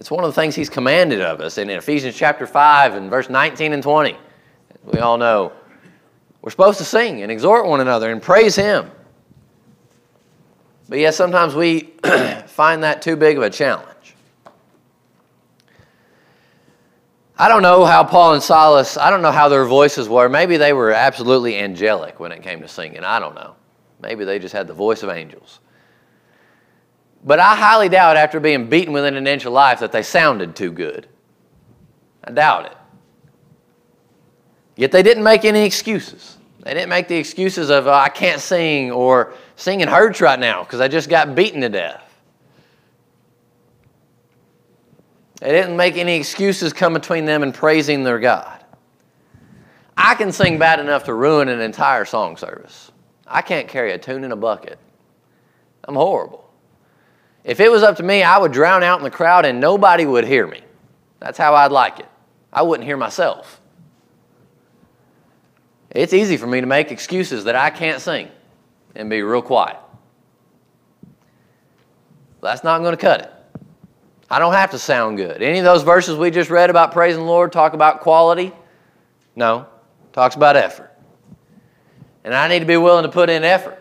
It's 0.01 0.09
one 0.09 0.23
of 0.23 0.33
the 0.33 0.41
things 0.41 0.55
He's 0.55 0.67
commanded 0.67 1.21
of 1.21 1.41
us 1.41 1.59
And 1.59 1.69
in 1.69 1.77
Ephesians 1.77 2.15
chapter 2.15 2.47
5 2.47 2.95
and 2.95 3.07
verse 3.07 3.29
19 3.29 3.71
and 3.71 3.83
20. 3.83 4.17
We 4.83 4.97
all 4.97 5.15
know 5.19 5.53
we're 6.41 6.49
supposed 6.49 6.79
to 6.79 6.83
sing 6.83 7.21
and 7.21 7.31
exhort 7.31 7.67
one 7.67 7.81
another 7.81 8.11
and 8.11 8.19
praise 8.19 8.55
Him. 8.55 8.89
But 10.89 10.97
yet, 10.97 11.13
sometimes 11.13 11.53
we 11.53 11.81
find 12.47 12.81
that 12.81 13.03
too 13.03 13.15
big 13.15 13.37
of 13.37 13.43
a 13.43 13.51
challenge. 13.51 14.15
I 17.37 17.47
don't 17.47 17.61
know 17.61 17.85
how 17.85 18.03
Paul 18.03 18.33
and 18.33 18.41
Silas, 18.41 18.97
I 18.97 19.11
don't 19.11 19.21
know 19.21 19.31
how 19.31 19.49
their 19.49 19.65
voices 19.65 20.09
were. 20.09 20.29
Maybe 20.29 20.57
they 20.57 20.73
were 20.73 20.91
absolutely 20.91 21.59
angelic 21.59 22.19
when 22.19 22.31
it 22.31 22.41
came 22.41 22.59
to 22.61 22.67
singing. 22.67 23.03
I 23.03 23.19
don't 23.19 23.35
know. 23.35 23.55
Maybe 24.01 24.25
they 24.25 24.39
just 24.39 24.53
had 24.53 24.65
the 24.65 24.73
voice 24.73 25.03
of 25.03 25.11
angels. 25.11 25.59
But 27.23 27.39
I 27.39 27.55
highly 27.55 27.89
doubt, 27.89 28.17
after 28.17 28.39
being 28.39 28.67
beaten 28.67 28.93
within 28.93 29.15
an 29.15 29.27
inch 29.27 29.45
of 29.45 29.53
life, 29.53 29.79
that 29.79 29.91
they 29.91 30.01
sounded 30.01 30.55
too 30.55 30.71
good. 30.71 31.07
I 32.23 32.31
doubt 32.31 32.65
it. 32.65 32.77
Yet 34.75 34.91
they 34.91 35.03
didn't 35.03 35.23
make 35.23 35.45
any 35.45 35.63
excuses. 35.63 36.37
They 36.63 36.73
didn't 36.73 36.89
make 36.89 37.07
the 37.07 37.17
excuses 37.17 37.69
of, 37.69 37.87
oh, 37.87 37.93
I 37.93 38.09
can't 38.09 38.39
sing 38.39 38.91
or 38.91 39.33
singing 39.55 39.87
hurts 39.87 40.21
right 40.21 40.39
now 40.39 40.63
because 40.63 40.79
I 40.79 40.87
just 40.87 41.09
got 41.09 41.35
beaten 41.35 41.61
to 41.61 41.69
death. 41.69 42.03
They 45.39 45.51
didn't 45.51 45.75
make 45.75 45.97
any 45.97 46.17
excuses 46.17 46.71
come 46.71 46.93
between 46.93 47.25
them 47.25 47.41
and 47.41 47.53
praising 47.53 48.03
their 48.03 48.19
God. 48.19 48.63
I 49.97 50.13
can 50.15 50.31
sing 50.31 50.59
bad 50.59 50.79
enough 50.79 51.03
to 51.05 51.13
ruin 51.13 51.47
an 51.49 51.61
entire 51.61 52.05
song 52.05 52.37
service. 52.37 52.91
I 53.27 53.41
can't 53.41 53.67
carry 53.67 53.91
a 53.91 53.97
tune 53.97 54.23
in 54.23 54.31
a 54.31 54.35
bucket. 54.35 54.77
I'm 55.83 55.95
horrible. 55.95 56.50
If 57.43 57.59
it 57.59 57.71
was 57.71 57.83
up 57.83 57.97
to 57.97 58.03
me, 58.03 58.23
I 58.23 58.37
would 58.37 58.51
drown 58.51 58.83
out 58.83 58.99
in 58.99 59.03
the 59.03 59.11
crowd 59.11 59.45
and 59.45 59.59
nobody 59.59 60.05
would 60.05 60.25
hear 60.25 60.45
me. 60.45 60.61
That's 61.19 61.37
how 61.37 61.55
I'd 61.55 61.71
like 61.71 61.99
it. 61.99 62.07
I 62.53 62.61
wouldn't 62.61 62.85
hear 62.85 62.97
myself. 62.97 63.59
It's 65.89 66.13
easy 66.13 66.37
for 66.37 66.47
me 66.47 66.61
to 66.61 66.67
make 66.67 66.91
excuses 66.91 67.43
that 67.45 67.55
I 67.55 67.69
can't 67.69 68.01
sing 68.01 68.29
and 68.95 69.09
be 69.09 69.21
real 69.21 69.41
quiet. 69.41 69.77
That's 72.41 72.63
not 72.63 72.79
going 72.79 72.95
to 72.95 73.01
cut 73.01 73.21
it. 73.21 73.33
I 74.29 74.39
don't 74.39 74.53
have 74.53 74.71
to 74.71 74.79
sound 74.79 75.17
good. 75.17 75.41
Any 75.41 75.59
of 75.59 75.65
those 75.65 75.83
verses 75.83 76.15
we 76.15 76.31
just 76.31 76.49
read 76.49 76.69
about 76.69 76.93
praising 76.93 77.21
the 77.21 77.27
Lord 77.27 77.51
talk 77.51 77.73
about 77.73 77.99
quality? 78.01 78.53
No. 79.35 79.67
Talks 80.13 80.35
about 80.35 80.55
effort. 80.55 80.91
And 82.23 82.33
I 82.33 82.47
need 82.47 82.59
to 82.59 82.65
be 82.65 82.77
willing 82.77 83.03
to 83.03 83.09
put 83.09 83.29
in 83.29 83.43
effort, 83.43 83.80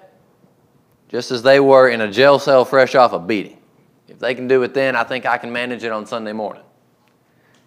just 1.10 1.32
as 1.32 1.42
they 1.42 1.58
were 1.58 1.88
in 1.88 2.00
a 2.00 2.10
jail 2.10 2.38
cell 2.38 2.64
fresh 2.64 2.94
off 2.94 3.12
a 3.12 3.18
beating. 3.18 3.58
If 4.06 4.20
they 4.20 4.34
can 4.34 4.46
do 4.46 4.62
it 4.62 4.72
then, 4.74 4.94
I 4.94 5.02
think 5.02 5.26
I 5.26 5.38
can 5.38 5.52
manage 5.52 5.82
it 5.82 5.90
on 5.90 6.06
Sunday 6.06 6.32
morning. 6.32 6.62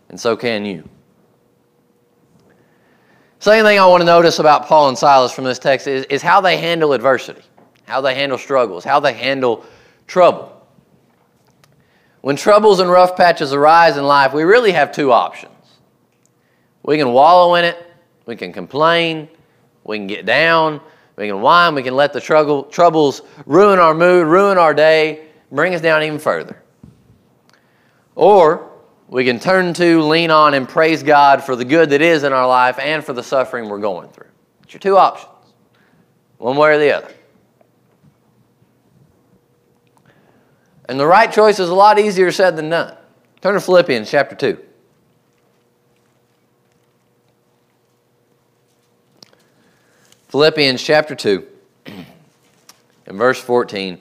And 0.07 0.19
so 0.19 0.37
can 0.37 0.65
you. 0.65 0.87
Second 3.39 3.65
thing 3.65 3.77
I 3.77 3.85
want 3.85 3.99
to 3.99 4.05
notice 4.05 4.39
about 4.39 4.65
Paul 4.67 4.87
and 4.87 4.97
Silas 4.97 5.33
from 5.33 5.43
this 5.43 5.59
text 5.59 5.87
is, 5.87 6.05
is 6.05 6.21
how 6.21 6.39
they 6.39 6.55
handle 6.55 6.93
adversity, 6.93 7.41
how 7.85 7.99
they 7.99 8.15
handle 8.15 8.37
struggles, 8.37 8.85
how 8.85 9.01
they 9.01 9.11
handle 9.11 9.65
trouble. 10.07 10.49
When 12.21 12.37
troubles 12.37 12.79
and 12.79 12.89
rough 12.89 13.17
patches 13.17 13.51
arise 13.51 13.97
in 13.97 14.05
life, 14.05 14.33
we 14.33 14.43
really 14.43 14.71
have 14.71 14.93
two 14.93 15.11
options. 15.11 15.51
We 16.83 16.97
can 16.97 17.11
wallow 17.11 17.55
in 17.55 17.65
it, 17.65 17.85
we 18.25 18.37
can 18.37 18.53
complain, 18.53 19.27
we 19.83 19.97
can 19.97 20.07
get 20.07 20.25
down, 20.25 20.79
we 21.15 21.27
can 21.27 21.41
whine, 21.41 21.75
we 21.75 21.83
can 21.83 21.95
let 21.95 22.13
the 22.13 22.21
trouble, 22.21 22.63
troubles 22.63 23.21
ruin 23.45 23.79
our 23.79 23.93
mood, 23.93 24.27
ruin 24.27 24.57
our 24.57 24.73
day, 24.73 25.27
bring 25.51 25.75
us 25.75 25.81
down 25.81 26.03
even 26.03 26.19
further. 26.19 26.61
Or 28.15 28.71
we 29.07 29.25
can 29.25 29.39
turn 29.39 29.73
to, 29.75 30.01
lean 30.01 30.31
on, 30.31 30.53
and 30.55 30.67
praise 30.67 31.03
God 31.03 31.43
for 31.43 31.55
the 31.55 31.65
good 31.65 31.91
that 31.91 32.01
is 32.01 32.23
in 32.23 32.33
our 32.33 32.47
life 32.47 32.79
and 32.79 33.03
for 33.03 33.13
the 33.13 33.23
suffering 33.23 33.69
we're 33.69 33.79
going 33.79 34.09
through. 34.09 34.27
It's 34.63 34.73
your 34.73 34.79
two 34.79 34.97
options, 34.97 35.53
one 36.37 36.57
way 36.57 36.71
or 36.71 36.79
the 36.79 36.91
other. 36.91 37.13
And 40.89 40.99
the 40.99 41.07
right 41.07 41.31
choice 41.31 41.59
is 41.59 41.69
a 41.69 41.75
lot 41.75 41.99
easier 41.99 42.31
said 42.31 42.55
than 42.55 42.69
done. 42.69 42.97
Turn 43.41 43.53
to 43.53 43.61
Philippians 43.61 44.09
chapter 44.09 44.35
2. 44.35 44.57
Philippians 50.33 50.81
chapter 50.81 51.13
2 51.13 51.45
and 51.85 53.17
verse 53.19 53.39
14. 53.39 53.99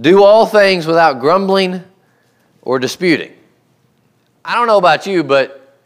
Do 0.00 0.24
all 0.24 0.44
things 0.44 0.88
without 0.88 1.20
grumbling 1.20 1.84
or 2.62 2.80
disputing. 2.80 3.32
I 4.44 4.56
don't 4.56 4.66
know 4.66 4.76
about 4.76 5.06
you, 5.06 5.22
but 5.22 5.78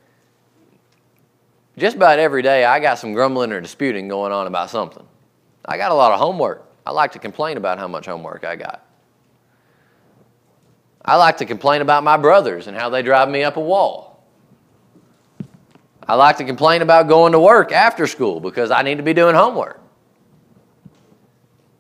just 1.77 1.95
about 1.95 2.19
every 2.19 2.41
day 2.41 2.65
I 2.65 2.81
got 2.81 2.99
some 2.99 3.13
grumbling 3.13 3.53
or 3.53 3.61
disputing 3.61 4.09
going 4.09 4.33
on 4.33 4.47
about 4.47 4.71
something. 4.71 5.07
I 5.63 5.77
got 5.77 5.91
a 5.91 5.95
lot 5.95 6.13
of 6.13 6.19
homework. 6.19 6.67
I 6.87 6.93
like 6.93 7.13
to 7.13 7.19
complain 7.19 7.59
about 7.59 7.79
how 7.79 7.87
much 7.87 8.07
homework 8.07 8.45
I 8.45 8.57
got. 8.57 8.83
I 11.05 11.17
like 11.17 11.37
to 11.37 11.45
complain 11.45 11.83
about 11.83 12.03
my 12.03 12.17
brothers 12.17 12.67
and 12.67 12.75
how 12.75 12.89
they 12.89 13.03
drive 13.03 13.29
me 13.29 13.43
up 13.43 13.59
a 13.59 13.61
wall. 13.61 14.14
I 16.07 16.15
like 16.15 16.37
to 16.39 16.45
complain 16.45 16.83
about 16.83 17.09
going 17.09 17.33
to 17.33 17.41
work 17.41 17.73
after 17.73 18.07
school 18.07 18.41
because 18.41 18.71
I 18.71 18.83
need 18.83 18.97
to 18.97 19.03
be 19.03 19.15
doing 19.15 19.35
homework. 19.35 19.81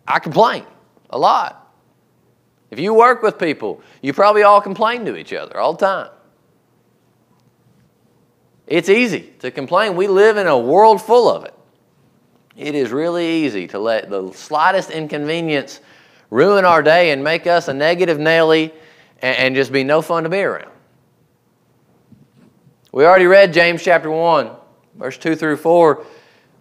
I 0.06 0.18
complain 0.18 0.64
a 1.10 1.18
lot. 1.18 1.72
If 2.70 2.78
you 2.78 2.94
work 2.94 3.22
with 3.22 3.38
people, 3.38 3.80
you 4.02 4.12
probably 4.12 4.42
all 4.42 4.60
complain 4.60 5.04
to 5.04 5.16
each 5.16 5.32
other 5.32 5.58
all 5.58 5.74
the 5.74 5.86
time. 5.86 6.10
It's 8.66 8.88
easy 8.88 9.32
to 9.40 9.50
complain. 9.50 9.94
We 9.94 10.08
live 10.08 10.36
in 10.36 10.46
a 10.46 10.58
world 10.58 11.02
full 11.02 11.28
of 11.30 11.44
it. 11.44 11.54
It 12.56 12.74
is 12.74 12.92
really 12.92 13.44
easy 13.44 13.66
to 13.68 13.78
let 13.78 14.10
the 14.10 14.32
slightest 14.32 14.90
inconvenience 14.90 15.80
ruin 16.30 16.64
our 16.64 16.82
day 16.82 17.10
and 17.10 17.22
make 17.22 17.46
us 17.46 17.68
a 17.68 17.74
negative 17.74 18.18
Nelly 18.18 18.72
and, 19.22 19.54
just 19.54 19.72
be 19.72 19.84
no 19.84 20.02
fun 20.02 20.24
to 20.24 20.28
be 20.28 20.40
around. 20.40 20.70
We 22.94 23.04
already 23.06 23.26
read 23.26 23.52
James 23.52 23.82
chapter 23.82 24.08
1, 24.08 24.50
verse 24.94 25.18
2 25.18 25.34
through 25.34 25.56
4. 25.56 26.04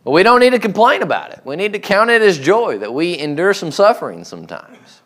But 0.03 0.11
we 0.11 0.23
don't 0.23 0.39
need 0.39 0.49
to 0.49 0.59
complain 0.59 1.03
about 1.03 1.31
it. 1.31 1.41
We 1.45 1.55
need 1.55 1.73
to 1.73 1.79
count 1.79 2.09
it 2.09 2.23
as 2.23 2.39
joy 2.39 2.79
that 2.79 2.91
we 2.91 3.19
endure 3.19 3.53
some 3.53 3.69
suffering 3.69 4.23
sometimes. 4.23 5.03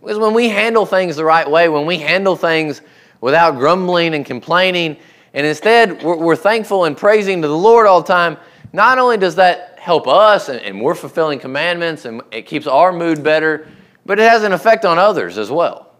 Because 0.00 0.20
when 0.20 0.32
we 0.32 0.48
handle 0.48 0.86
things 0.86 1.16
the 1.16 1.24
right 1.24 1.50
way, 1.50 1.68
when 1.68 1.86
we 1.86 1.98
handle 1.98 2.36
things 2.36 2.82
without 3.20 3.56
grumbling 3.56 4.14
and 4.14 4.24
complaining, 4.24 4.96
and 5.34 5.44
instead 5.44 6.04
we're, 6.04 6.18
we're 6.18 6.36
thankful 6.36 6.84
and 6.84 6.96
praising 6.96 7.42
to 7.42 7.48
the 7.48 7.58
Lord 7.58 7.88
all 7.88 8.00
the 8.00 8.06
time, 8.06 8.36
not 8.72 8.98
only 8.98 9.16
does 9.16 9.34
that 9.34 9.76
help 9.76 10.06
us 10.06 10.50
and, 10.50 10.60
and 10.60 10.80
we're 10.80 10.94
fulfilling 10.94 11.40
commandments 11.40 12.04
and 12.04 12.22
it 12.30 12.42
keeps 12.42 12.68
our 12.68 12.92
mood 12.92 13.24
better, 13.24 13.66
but 14.06 14.20
it 14.20 14.30
has 14.30 14.44
an 14.44 14.52
effect 14.52 14.84
on 14.84 15.00
others 15.00 15.36
as 15.36 15.50
well. 15.50 15.96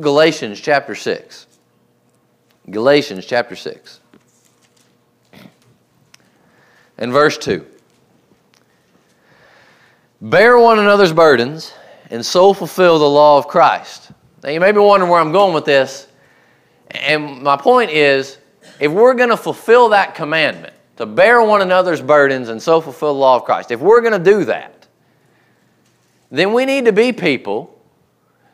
Galatians 0.00 0.60
chapter 0.60 0.94
6. 0.94 1.48
Galatians 2.70 3.26
chapter 3.26 3.56
6 3.56 4.00
and 6.98 7.12
verse 7.12 7.36
2. 7.38 7.66
Bear 10.20 10.56
one 10.58 10.78
another's 10.78 11.12
burdens 11.12 11.74
and 12.10 12.24
so 12.24 12.52
fulfill 12.52 12.98
the 12.98 13.08
law 13.08 13.38
of 13.38 13.48
Christ. 13.48 14.12
Now, 14.42 14.50
you 14.50 14.60
may 14.60 14.70
be 14.70 14.78
wondering 14.78 15.10
where 15.10 15.20
I'm 15.20 15.32
going 15.32 15.54
with 15.54 15.64
this. 15.64 16.06
And 16.90 17.42
my 17.42 17.56
point 17.56 17.90
is 17.90 18.38
if 18.78 18.92
we're 18.92 19.14
going 19.14 19.30
to 19.30 19.36
fulfill 19.36 19.88
that 19.88 20.14
commandment, 20.14 20.74
to 20.96 21.06
bear 21.06 21.42
one 21.42 21.62
another's 21.62 22.02
burdens 22.02 22.48
and 22.48 22.62
so 22.62 22.80
fulfill 22.80 23.14
the 23.14 23.18
law 23.18 23.36
of 23.36 23.44
Christ, 23.44 23.70
if 23.70 23.80
we're 23.80 24.00
going 24.00 24.12
to 24.12 24.30
do 24.30 24.44
that, 24.44 24.86
then 26.30 26.52
we 26.52 26.64
need 26.64 26.84
to 26.84 26.92
be 26.92 27.12
people 27.12 27.80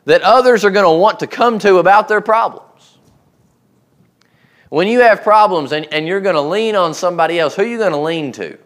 that 0.05 0.21
others 0.21 0.65
are 0.65 0.71
going 0.71 0.85
to 0.85 0.99
want 0.99 1.19
to 1.19 1.27
come 1.27 1.59
to 1.59 1.77
about 1.77 2.07
their 2.07 2.21
problems. 2.21 2.68
When 4.69 4.87
you 4.87 4.99
have 4.99 5.23
problems 5.23 5.71
and, 5.71 5.91
and 5.91 6.07
you're 6.07 6.21
going 6.21 6.35
to 6.35 6.41
lean 6.41 6.75
on 6.75 6.93
somebody 6.93 7.39
else, 7.39 7.55
who 7.55 7.63
are 7.63 7.65
you 7.65 7.79
going 7.79 7.91
to 7.91 7.97
lean 7.97 8.31
to? 8.33 8.57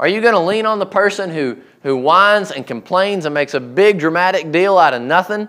Are 0.00 0.08
you 0.08 0.20
going 0.20 0.34
to 0.34 0.40
lean 0.40 0.66
on 0.66 0.78
the 0.78 0.86
person 0.86 1.30
who, 1.30 1.58
who 1.82 1.96
whines 1.96 2.50
and 2.50 2.66
complains 2.66 3.24
and 3.24 3.34
makes 3.34 3.54
a 3.54 3.60
big 3.60 3.98
dramatic 3.98 4.52
deal 4.52 4.78
out 4.78 4.94
of 4.94 5.02
nothing 5.02 5.48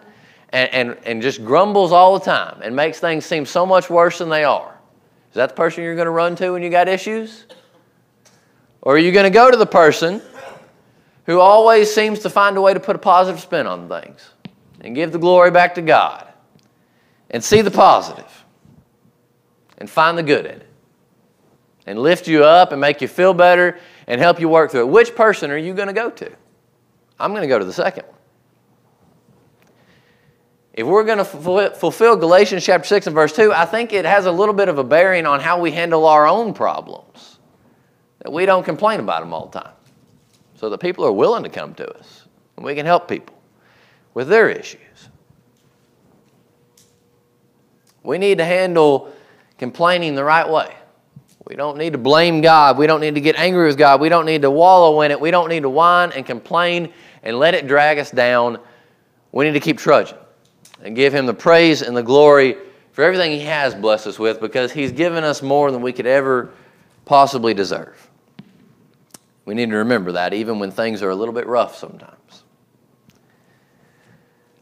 and, 0.50 0.74
and, 0.74 0.98
and 1.04 1.22
just 1.22 1.44
grumbles 1.44 1.92
all 1.92 2.18
the 2.18 2.26
time 2.26 2.62
and 2.64 2.76
makes 2.76 3.00
things 3.00 3.26
seem 3.26 3.46
so 3.46 3.66
much 3.66 3.90
worse 3.90 4.20
than 4.20 4.30
they 4.30 4.44
are? 4.44 4.76
Is 5.30 5.36
that 5.36 5.50
the 5.50 5.56
person 5.56 5.84
you're 5.84 5.96
going 5.96 6.06
to 6.06 6.12
run 6.12 6.36
to 6.38 6.52
when 6.52 6.64
you 6.64 6.70
got 6.70 6.88
issues? 6.88 7.46
Or 8.82 8.96
are 8.96 9.00
you 9.00 9.12
going 9.12 9.26
to 9.26 9.30
go 9.30 9.52
to 9.52 9.58
the 9.58 9.66
person 9.66 10.22
who 11.26 11.40
always 11.40 11.94
seems 11.94 12.20
to 12.20 12.30
find 12.30 12.58
a 12.58 12.62
way 12.62 12.74
to 12.74 12.80
put 12.80 12.96
a 12.96 13.00
positive 13.00 13.42
spin 13.42 13.68
on 13.68 13.88
things 13.88 14.28
and 14.82 14.96
give 14.96 15.12
the 15.12 15.20
glory 15.20 15.52
back 15.52 15.76
to 15.76 15.82
God 15.82 16.28
and 17.30 17.44
see 17.44 17.62
the 17.62 17.72
positive? 17.72 18.39
And 19.80 19.90
find 19.90 20.18
the 20.18 20.24
good 20.24 20.46
in 20.46 20.52
it 20.52 20.68
and 21.88 21.98
lift 21.98 22.28
you 22.28 22.44
up 22.44 22.72
and 22.72 22.80
make 22.80 23.02
you 23.02 23.08
feel 23.08 23.34
better 23.34 23.80
and 24.06 24.22
help 24.22 24.40
you 24.40 24.48
work 24.48 24.70
through 24.72 24.82
it. 24.82 24.90
Which 24.90 25.16
person 25.16 25.50
are 25.50 25.58
you 25.58 25.74
going 25.74 25.88
to 25.88 25.94
go 25.94 26.12
to? 26.12 26.32
I'm 27.20 27.32
going 27.32 27.42
to 27.42 27.48
go 27.48 27.58
to 27.58 27.66
the 27.66 27.74
second 27.74 28.06
one. 28.06 28.16
If 30.74 30.86
we're 30.86 31.04
going 31.04 31.18
to 31.18 31.26
fulfill 31.72 32.16
Galatians 32.16 32.64
chapter 32.64 32.88
6 32.88 33.08
and 33.08 33.14
verse 33.14 33.36
2, 33.36 33.52
I 33.52 33.66
think 33.66 33.92
it 33.92 34.06
has 34.06 34.28
a 34.28 34.32
little 34.32 34.54
bit 34.54 34.70
of 34.70 34.78
a 34.78 34.84
bearing 34.84 35.26
on 35.26 35.40
how 35.40 35.60
we 35.60 35.72
handle 35.72 36.06
our 36.06 36.28
own 36.28 36.54
problems. 36.54 37.40
That 38.20 38.32
we 38.32 38.46
don't 38.46 38.64
complain 38.64 39.00
about 39.00 39.22
them 39.22 39.34
all 39.34 39.48
the 39.48 39.60
time. 39.60 39.74
So 40.56 40.70
that 40.70 40.78
people 40.78 41.06
are 41.06 41.12
willing 41.12 41.44
to 41.44 41.50
come 41.50 41.74
to 41.76 41.90
us 41.98 42.28
and 42.56 42.66
we 42.66 42.76
can 42.76 42.86
help 42.86 43.08
people 43.08 43.36
with 44.14 44.30
their 44.30 44.50
issues. 44.50 45.10
We 48.04 48.18
need 48.18 48.38
to 48.38 48.46
handle 48.46 49.12
complaining 49.60 50.16
the 50.16 50.24
right 50.24 50.50
way. 50.50 50.74
We 51.46 51.56
don't 51.56 51.78
need 51.78 51.94
to 51.94 52.00
blame 52.00 52.42
God. 52.42 52.78
We 52.78 52.88
don't 52.88 53.02
need 53.02 53.16
to 53.16 53.22
get 53.22 53.36
angry 53.36 53.68
with 53.68 53.78
God. 53.78 54.02
We 54.02 54.10
don't 54.10 54.26
need 54.26 54.44
to 54.44 54.52
wallow 54.52 55.02
in 55.02 55.12
it. 55.12 55.20
We 55.20 55.32
don't 55.32 55.50
need 55.50 55.62
to 55.62 55.70
whine 55.70 56.12
and 56.12 56.26
complain 56.26 56.94
and 57.24 57.38
let 57.38 57.54
it 57.54 57.68
drag 57.68 58.00
us 58.00 58.12
down. 58.12 58.60
We 59.32 59.46
need 59.46 59.54
to 59.54 59.60
keep 59.60 59.78
trudging 59.78 60.18
and 60.84 60.96
give 60.96 61.14
Him 61.14 61.26
the 61.26 61.34
praise 61.34 61.82
and 61.82 61.96
the 61.96 62.04
glory 62.04 62.56
for 62.92 63.04
everything 63.04 63.32
He 63.32 63.42
has 63.42 63.76
blessed 63.76 64.08
us 64.08 64.20
with 64.20 64.40
because 64.40 64.72
He's 64.72 64.92
given 64.92 65.24
us 65.24 65.42
more 65.42 65.72
than 65.72 65.82
we 65.82 65.92
could 65.92 66.08
ever 66.08 66.52
possibly 67.06 67.54
deserve. 67.54 68.10
We 69.46 69.56
need 69.56 69.72
to 69.72 69.78
remember 69.78 70.12
that 70.14 70.34
even 70.34 70.60
when 70.60 70.70
things 70.70 71.02
are 71.02 71.10
a 71.10 71.16
little 71.16 71.34
bit 71.34 71.48
rough 71.48 71.76
sometimes. 71.76 72.44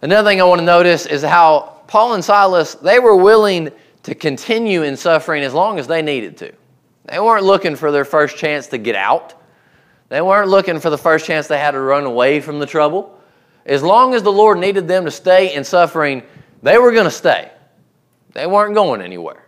Another 0.01 0.29
thing 0.29 0.39
I 0.39 0.45
want 0.45 0.59
to 0.59 0.65
notice 0.65 1.05
is 1.05 1.23
how 1.23 1.81
Paul 1.87 2.13
and 2.13 2.23
Silas, 2.23 2.75
they 2.75 2.99
were 2.99 3.15
willing 3.15 3.71
to 4.07 4.15
continue 4.15 4.83
in 4.83 4.95
suffering 4.95 5.43
as 5.43 5.53
long 5.53 5.79
as 5.79 5.85
they 5.85 6.01
needed 6.01 6.37
to. 6.37 6.53
They 7.07 7.19
weren't 7.19 7.43
looking 7.43 7.75
for 7.75 7.91
their 7.91 8.05
first 8.05 8.37
chance 8.37 8.67
to 8.67 8.77
get 8.77 8.95
out. 8.95 9.33
They 10.07 10.21
weren't 10.21 10.47
looking 10.47 10.79
for 10.79 10.89
the 10.89 10.97
first 10.97 11.25
chance 11.25 11.47
they 11.47 11.57
had 11.57 11.71
to 11.71 11.81
run 11.81 12.05
away 12.05 12.39
from 12.39 12.59
the 12.59 12.65
trouble. 12.65 13.19
As 13.65 13.83
long 13.83 14.13
as 14.13 14.23
the 14.23 14.31
Lord 14.31 14.59
needed 14.59 14.87
them 14.87 15.03
to 15.03 15.11
stay 15.11 15.53
in 15.53 15.65
suffering, 15.65 16.23
they 16.63 16.77
were 16.77 16.93
going 16.93 17.03
to 17.03 17.11
stay. 17.11 17.51
They 18.31 18.47
weren't 18.47 18.75
going 18.75 19.01
anywhere. 19.01 19.45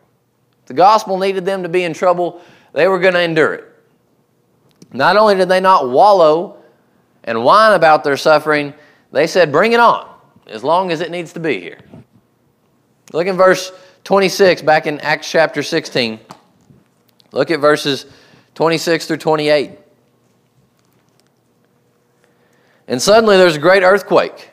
If 0.63 0.65
the 0.65 0.73
gospel 0.73 1.17
needed 1.17 1.45
them 1.45 1.63
to 1.63 1.69
be 1.69 1.85
in 1.85 1.93
trouble, 1.93 2.41
they 2.73 2.89
were 2.89 2.99
going 2.99 3.13
to 3.13 3.21
endure 3.21 3.53
it. 3.53 3.63
Not 4.91 5.15
only 5.15 5.35
did 5.35 5.47
they 5.47 5.61
not 5.61 5.89
wallow 5.89 6.61
and 7.23 7.45
whine 7.45 7.75
about 7.75 8.03
their 8.03 8.17
suffering, 8.17 8.73
they 9.13 9.25
said, 9.25 9.53
Bring 9.53 9.71
it 9.71 9.79
on, 9.79 10.13
as 10.47 10.65
long 10.65 10.91
as 10.91 10.99
it 10.99 11.11
needs 11.11 11.31
to 11.31 11.39
be 11.39 11.61
here. 11.61 11.79
Look 13.13 13.25
in 13.25 13.37
verse 13.37 13.71
26, 14.03 14.61
back 14.63 14.87
in 14.87 14.99
Acts 15.01 15.29
chapter 15.29 15.63
16. 15.63 16.19
Look 17.31 17.51
at 17.51 17.59
verses 17.59 18.05
26 18.55 19.05
through 19.05 19.17
28. 19.17 19.71
And 22.87 23.01
suddenly 23.01 23.37
there's 23.37 23.55
a 23.55 23.59
great 23.59 23.83
earthquake. 23.83 24.49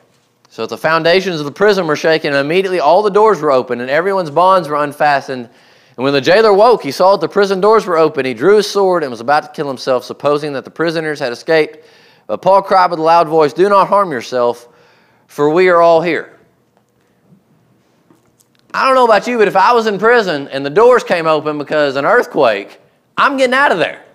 So 0.49 0.65
the 0.65 0.77
foundations 0.77 1.39
of 1.39 1.45
the 1.45 1.51
prison 1.51 1.87
were 1.87 1.95
shaken, 1.95 2.33
and 2.33 2.45
immediately 2.45 2.79
all 2.79 3.01
the 3.03 3.09
doors 3.09 3.41
were 3.41 3.51
open, 3.51 3.81
and 3.81 3.89
everyone's 3.89 4.31
bonds 4.31 4.67
were 4.67 4.75
unfastened. 4.75 5.45
And 5.45 6.03
when 6.03 6.13
the 6.13 6.21
jailer 6.21 6.53
woke, 6.53 6.83
he 6.83 6.91
saw 6.91 7.15
that 7.15 7.21
the 7.21 7.31
prison 7.31 7.59
doors 7.59 7.85
were 7.85 7.97
open. 7.97 8.25
He 8.25 8.35
drew 8.35 8.57
his 8.57 8.69
sword 8.69 9.03
and 9.03 9.09
was 9.09 9.21
about 9.21 9.43
to 9.43 9.49
kill 9.49 9.67
himself, 9.67 10.03
supposing 10.03 10.53
that 10.53 10.65
the 10.65 10.71
prisoners 10.71 11.19
had 11.19 11.31
escaped. 11.31 11.85
But 12.27 12.41
Paul 12.43 12.61
cried 12.61 12.91
with 12.91 12.99
a 12.99 13.03
loud 13.03 13.27
voice, 13.27 13.53
Do 13.53 13.69
not 13.69 13.87
harm 13.87 14.11
yourself, 14.11 14.69
for 15.27 15.49
we 15.49 15.69
are 15.69 15.81
all 15.81 16.01
here. 16.01 16.36
I 18.77 18.85
don't 18.85 18.93
know 18.93 19.05
about 19.05 19.25
you, 19.25 19.39
but 19.39 19.47
if 19.47 19.55
I 19.55 19.73
was 19.73 19.87
in 19.87 19.97
prison 19.97 20.49
and 20.49 20.63
the 20.63 20.69
doors 20.69 21.03
came 21.03 21.25
open 21.25 21.57
because 21.57 21.95
an 21.95 22.05
earthquake, 22.05 22.79
I'm 23.17 23.35
getting 23.35 23.55
out 23.55 23.71
of 23.71 23.79
there. 23.79 24.05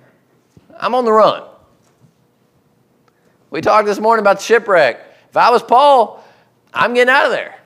I'm 0.78 0.94
on 0.94 1.04
the 1.04 1.10
run. 1.10 1.42
We 3.50 3.60
talked 3.60 3.86
this 3.86 3.98
morning 3.98 4.22
about 4.22 4.36
the 4.36 4.44
shipwreck. 4.44 5.00
If 5.28 5.36
I 5.36 5.50
was 5.50 5.64
Paul, 5.64 6.22
I'm 6.72 6.94
getting 6.94 7.12
out 7.12 7.26
of 7.26 7.32
there. 7.32 7.58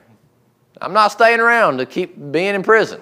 I'm 0.81 0.91
not 0.91 1.11
staying 1.11 1.39
around 1.39 1.77
to 1.77 1.85
keep 1.85 2.15
being 2.31 2.55
in 2.55 2.63
prison. 2.63 2.99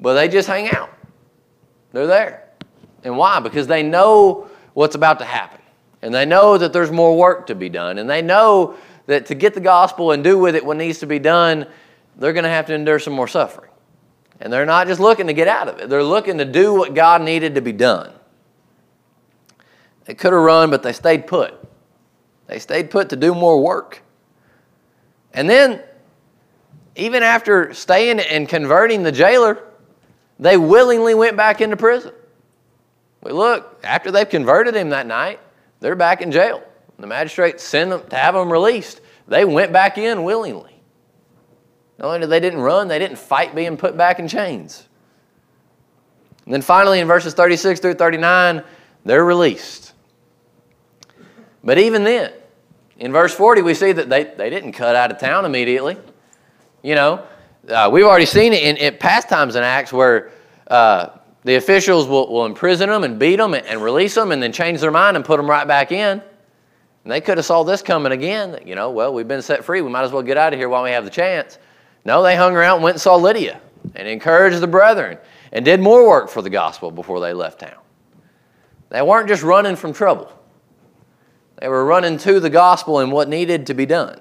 But 0.00 0.12
they 0.16 0.28
just 0.28 0.48
hang 0.48 0.70
out. 0.70 0.90
They're 1.92 2.06
there. 2.06 2.50
And 3.04 3.16
why? 3.16 3.40
Because 3.40 3.66
they 3.66 3.82
know 3.82 4.50
what's 4.74 4.96
about 4.96 5.18
to 5.20 5.24
happen. 5.24 5.62
And 6.02 6.14
they 6.14 6.26
know 6.26 6.58
that 6.58 6.74
there's 6.74 6.90
more 6.90 7.16
work 7.16 7.46
to 7.46 7.54
be 7.54 7.70
done. 7.70 7.96
And 7.96 8.10
they 8.10 8.20
know 8.20 8.76
that 9.06 9.26
to 9.26 9.34
get 9.34 9.54
the 9.54 9.60
gospel 9.60 10.12
and 10.12 10.24
do 10.24 10.38
with 10.38 10.54
it 10.54 10.64
what 10.64 10.76
needs 10.76 10.98
to 11.00 11.06
be 11.06 11.18
done, 11.18 11.66
they're 12.16 12.32
going 12.32 12.44
to 12.44 12.50
have 12.50 12.66
to 12.66 12.74
endure 12.74 12.98
some 12.98 13.12
more 13.12 13.28
suffering. 13.28 13.70
And 14.40 14.52
they're 14.52 14.66
not 14.66 14.86
just 14.86 15.00
looking 15.00 15.26
to 15.26 15.32
get 15.32 15.48
out 15.48 15.68
of 15.68 15.78
it, 15.78 15.88
they're 15.88 16.02
looking 16.02 16.38
to 16.38 16.44
do 16.44 16.74
what 16.74 16.94
God 16.94 17.22
needed 17.22 17.54
to 17.54 17.60
be 17.60 17.72
done. 17.72 18.12
They 20.04 20.14
could 20.14 20.32
have 20.32 20.42
run, 20.42 20.70
but 20.70 20.82
they 20.82 20.92
stayed 20.92 21.26
put. 21.26 21.54
They 22.46 22.58
stayed 22.58 22.90
put 22.90 23.08
to 23.10 23.16
do 23.16 23.34
more 23.34 23.62
work. 23.62 24.02
And 25.32 25.48
then, 25.48 25.82
even 26.94 27.22
after 27.22 27.72
staying 27.72 28.20
and 28.20 28.48
converting 28.48 29.02
the 29.02 29.12
jailer, 29.12 29.62
they 30.38 30.56
willingly 30.56 31.14
went 31.14 31.36
back 31.36 31.60
into 31.60 31.76
prison. 31.76 32.12
We 33.22 33.32
look, 33.32 33.80
after 33.82 34.10
they've 34.10 34.28
converted 34.28 34.76
him 34.76 34.90
that 34.90 35.06
night, 35.06 35.40
they're 35.80 35.96
back 35.96 36.20
in 36.20 36.30
jail. 36.30 36.62
The 36.98 37.06
magistrate 37.06 37.60
sent 37.60 37.90
them 37.90 38.02
to 38.08 38.16
have 38.16 38.34
them 38.34 38.50
released. 38.50 39.00
They 39.26 39.44
went 39.44 39.72
back 39.72 39.98
in 39.98 40.22
willingly. 40.22 40.80
Not 41.98 42.06
only 42.06 42.20
did 42.20 42.30
they 42.30 42.40
didn't 42.40 42.60
run, 42.60 42.88
they 42.88 42.98
didn't 42.98 43.18
fight 43.18 43.54
being 43.54 43.76
put 43.76 43.96
back 43.96 44.18
in 44.18 44.28
chains. 44.28 44.86
And 46.44 46.52
then 46.52 46.62
finally, 46.62 47.00
in 47.00 47.06
verses 47.06 47.34
36 47.34 47.80
through 47.80 47.94
39, 47.94 48.62
they're 49.04 49.24
released. 49.24 49.92
But 51.62 51.78
even 51.78 52.04
then, 52.04 52.32
in 52.98 53.12
verse 53.12 53.34
40, 53.34 53.62
we 53.62 53.74
see 53.74 53.92
that 53.92 54.10
they, 54.10 54.24
they 54.24 54.50
didn't 54.50 54.72
cut 54.72 54.94
out 54.94 55.10
of 55.10 55.18
town 55.18 55.44
immediately. 55.46 55.96
You 56.82 56.94
know, 56.94 57.26
uh, 57.68 57.88
we've 57.90 58.04
already 58.04 58.26
seen 58.26 58.52
it 58.52 58.62
in, 58.62 58.76
in 58.76 58.98
past 58.98 59.28
times 59.28 59.56
in 59.56 59.62
Acts 59.62 59.92
where 59.92 60.32
uh, 60.68 61.08
the 61.44 61.56
officials 61.56 62.06
will, 62.06 62.30
will 62.30 62.44
imprison 62.44 62.90
them 62.90 63.04
and 63.04 63.18
beat 63.18 63.36
them 63.36 63.54
and, 63.54 63.66
and 63.66 63.82
release 63.82 64.14
them 64.14 64.32
and 64.32 64.42
then 64.42 64.52
change 64.52 64.80
their 64.80 64.90
mind 64.90 65.16
and 65.16 65.24
put 65.24 65.38
them 65.38 65.48
right 65.48 65.66
back 65.66 65.92
in. 65.92 66.22
And 67.04 67.12
they 67.12 67.20
could 67.20 67.38
have 67.38 67.44
saw 67.44 67.62
this 67.62 67.82
coming 67.82 68.12
again. 68.12 68.58
You 68.64 68.74
know, 68.74 68.90
well, 68.90 69.12
we've 69.12 69.28
been 69.28 69.42
set 69.42 69.64
free. 69.64 69.82
We 69.82 69.90
might 69.90 70.04
as 70.04 70.12
well 70.12 70.22
get 70.22 70.38
out 70.38 70.52
of 70.52 70.58
here 70.58 70.68
while 70.68 70.82
we 70.82 70.90
have 70.90 71.04
the 71.04 71.10
chance. 71.10 71.58
No, 72.04 72.22
they 72.22 72.34
hung 72.34 72.56
around 72.56 72.76
and 72.76 72.84
went 72.84 72.94
and 72.94 73.00
saw 73.00 73.16
Lydia 73.16 73.60
and 73.94 74.08
encouraged 74.08 74.60
the 74.60 74.66
brethren 74.66 75.18
and 75.52 75.64
did 75.64 75.80
more 75.80 76.08
work 76.08 76.28
for 76.28 76.42
the 76.42 76.50
gospel 76.50 76.90
before 76.90 77.20
they 77.20 77.32
left 77.32 77.60
town. 77.60 77.78
They 78.88 79.02
weren't 79.02 79.28
just 79.28 79.42
running 79.42 79.76
from 79.76 79.92
trouble. 79.92 80.32
They 81.60 81.68
were 81.68 81.84
running 81.84 82.18
to 82.18 82.40
the 82.40 82.50
gospel 82.50 82.98
and 82.98 83.12
what 83.12 83.28
needed 83.28 83.66
to 83.66 83.74
be 83.74 83.86
done. 83.86 84.20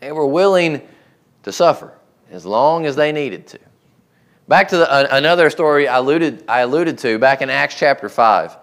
They 0.00 0.12
were 0.12 0.26
willing 0.26 0.82
to 1.42 1.52
suffer 1.52 1.92
as 2.30 2.44
long 2.44 2.86
as 2.86 2.96
they 2.96 3.12
needed 3.12 3.46
to. 3.48 3.58
Back 4.48 4.68
to 4.68 4.78
the, 4.78 4.90
uh, 4.90 5.08
another 5.10 5.50
story 5.50 5.88
I 5.88 5.98
alluded, 5.98 6.44
I 6.48 6.60
alluded 6.60 6.98
to 6.98 7.18
back 7.18 7.42
in 7.42 7.50
Acts 7.50 7.76
chapter 7.76 8.08
5. 8.08 8.56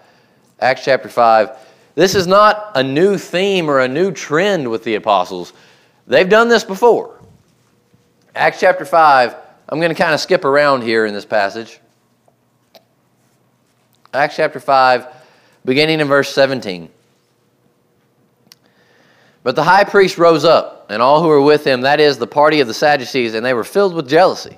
Acts 0.59 0.85
chapter 0.85 1.09
5. 1.09 1.57
This 1.95 2.15
is 2.15 2.25
not 2.25 2.71
a 2.75 2.83
new 2.83 3.17
theme 3.17 3.69
or 3.69 3.79
a 3.79 3.87
new 3.87 4.11
trend 4.11 4.69
with 4.69 4.83
the 4.83 4.95
apostles. 4.95 5.53
They've 6.07 6.27
done 6.27 6.49
this 6.49 6.63
before. 6.63 7.19
Acts 8.35 8.59
chapter 8.59 8.83
5, 8.83 9.35
I'm 9.69 9.79
going 9.79 9.93
to 9.93 9.95
kind 9.95 10.13
of 10.13 10.19
skip 10.19 10.43
around 10.43 10.81
here 10.81 11.05
in 11.05 11.13
this 11.13 11.25
passage. 11.25 11.79
Acts 14.13 14.35
chapter 14.35 14.59
5, 14.59 15.07
beginning 15.65 15.99
in 15.99 16.07
verse 16.07 16.33
17. 16.33 16.89
But 19.43 19.55
the 19.55 19.63
high 19.63 19.83
priest 19.83 20.17
rose 20.17 20.45
up, 20.45 20.87
and 20.89 21.01
all 21.01 21.21
who 21.21 21.27
were 21.27 21.41
with 21.41 21.65
him, 21.65 21.81
that 21.81 21.99
is, 21.99 22.17
the 22.17 22.27
party 22.27 22.59
of 22.59 22.67
the 22.67 22.73
Sadducees, 22.73 23.33
and 23.33 23.45
they 23.45 23.53
were 23.53 23.63
filled 23.63 23.93
with 23.93 24.07
jealousy. 24.07 24.57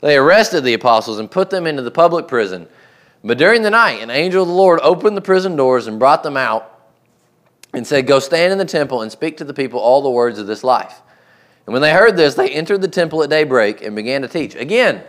They 0.00 0.16
arrested 0.16 0.62
the 0.62 0.74
apostles 0.74 1.18
and 1.18 1.30
put 1.30 1.50
them 1.50 1.66
into 1.66 1.82
the 1.82 1.90
public 1.90 2.28
prison. 2.28 2.68
But 3.22 3.38
during 3.38 3.62
the 3.62 3.70
night, 3.70 4.02
an 4.02 4.10
angel 4.10 4.42
of 4.42 4.48
the 4.48 4.54
Lord 4.54 4.80
opened 4.82 5.16
the 5.16 5.22
prison 5.22 5.56
doors 5.56 5.86
and 5.86 5.98
brought 5.98 6.22
them 6.22 6.36
out 6.36 6.80
and 7.74 7.86
said, 7.86 8.06
Go 8.06 8.18
stand 8.18 8.52
in 8.52 8.58
the 8.58 8.64
temple 8.64 9.02
and 9.02 9.12
speak 9.12 9.36
to 9.38 9.44
the 9.44 9.54
people 9.54 9.78
all 9.78 10.02
the 10.02 10.10
words 10.10 10.38
of 10.38 10.46
this 10.46 10.64
life. 10.64 11.02
And 11.66 11.72
when 11.72 11.82
they 11.82 11.92
heard 11.92 12.16
this, 12.16 12.34
they 12.34 12.50
entered 12.50 12.80
the 12.80 12.88
temple 12.88 13.22
at 13.22 13.30
daybreak 13.30 13.82
and 13.82 13.94
began 13.94 14.22
to 14.22 14.28
teach. 14.28 14.54
Again, 14.54 15.02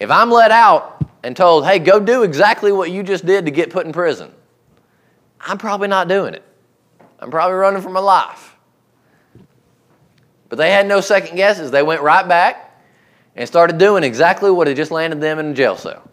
if 0.00 0.10
I'm 0.10 0.30
let 0.30 0.50
out 0.50 1.04
and 1.22 1.36
told, 1.36 1.66
Hey, 1.66 1.78
go 1.78 2.00
do 2.00 2.22
exactly 2.22 2.72
what 2.72 2.90
you 2.90 3.02
just 3.02 3.26
did 3.26 3.44
to 3.44 3.50
get 3.50 3.70
put 3.70 3.84
in 3.84 3.92
prison, 3.92 4.32
I'm 5.40 5.58
probably 5.58 5.88
not 5.88 6.08
doing 6.08 6.34
it. 6.34 6.42
I'm 7.20 7.30
probably 7.30 7.56
running 7.56 7.82
for 7.82 7.90
my 7.90 8.00
life. 8.00 8.56
But 10.48 10.56
they 10.56 10.70
had 10.70 10.86
no 10.86 11.00
second 11.00 11.36
guesses. 11.36 11.70
They 11.70 11.82
went 11.82 12.00
right 12.00 12.26
back 12.26 12.80
and 13.36 13.46
started 13.46 13.78
doing 13.78 14.04
exactly 14.04 14.50
what 14.50 14.66
had 14.66 14.76
just 14.76 14.90
landed 14.90 15.20
them 15.20 15.38
in 15.38 15.46
a 15.46 15.54
jail 15.54 15.76
cell. 15.76 16.08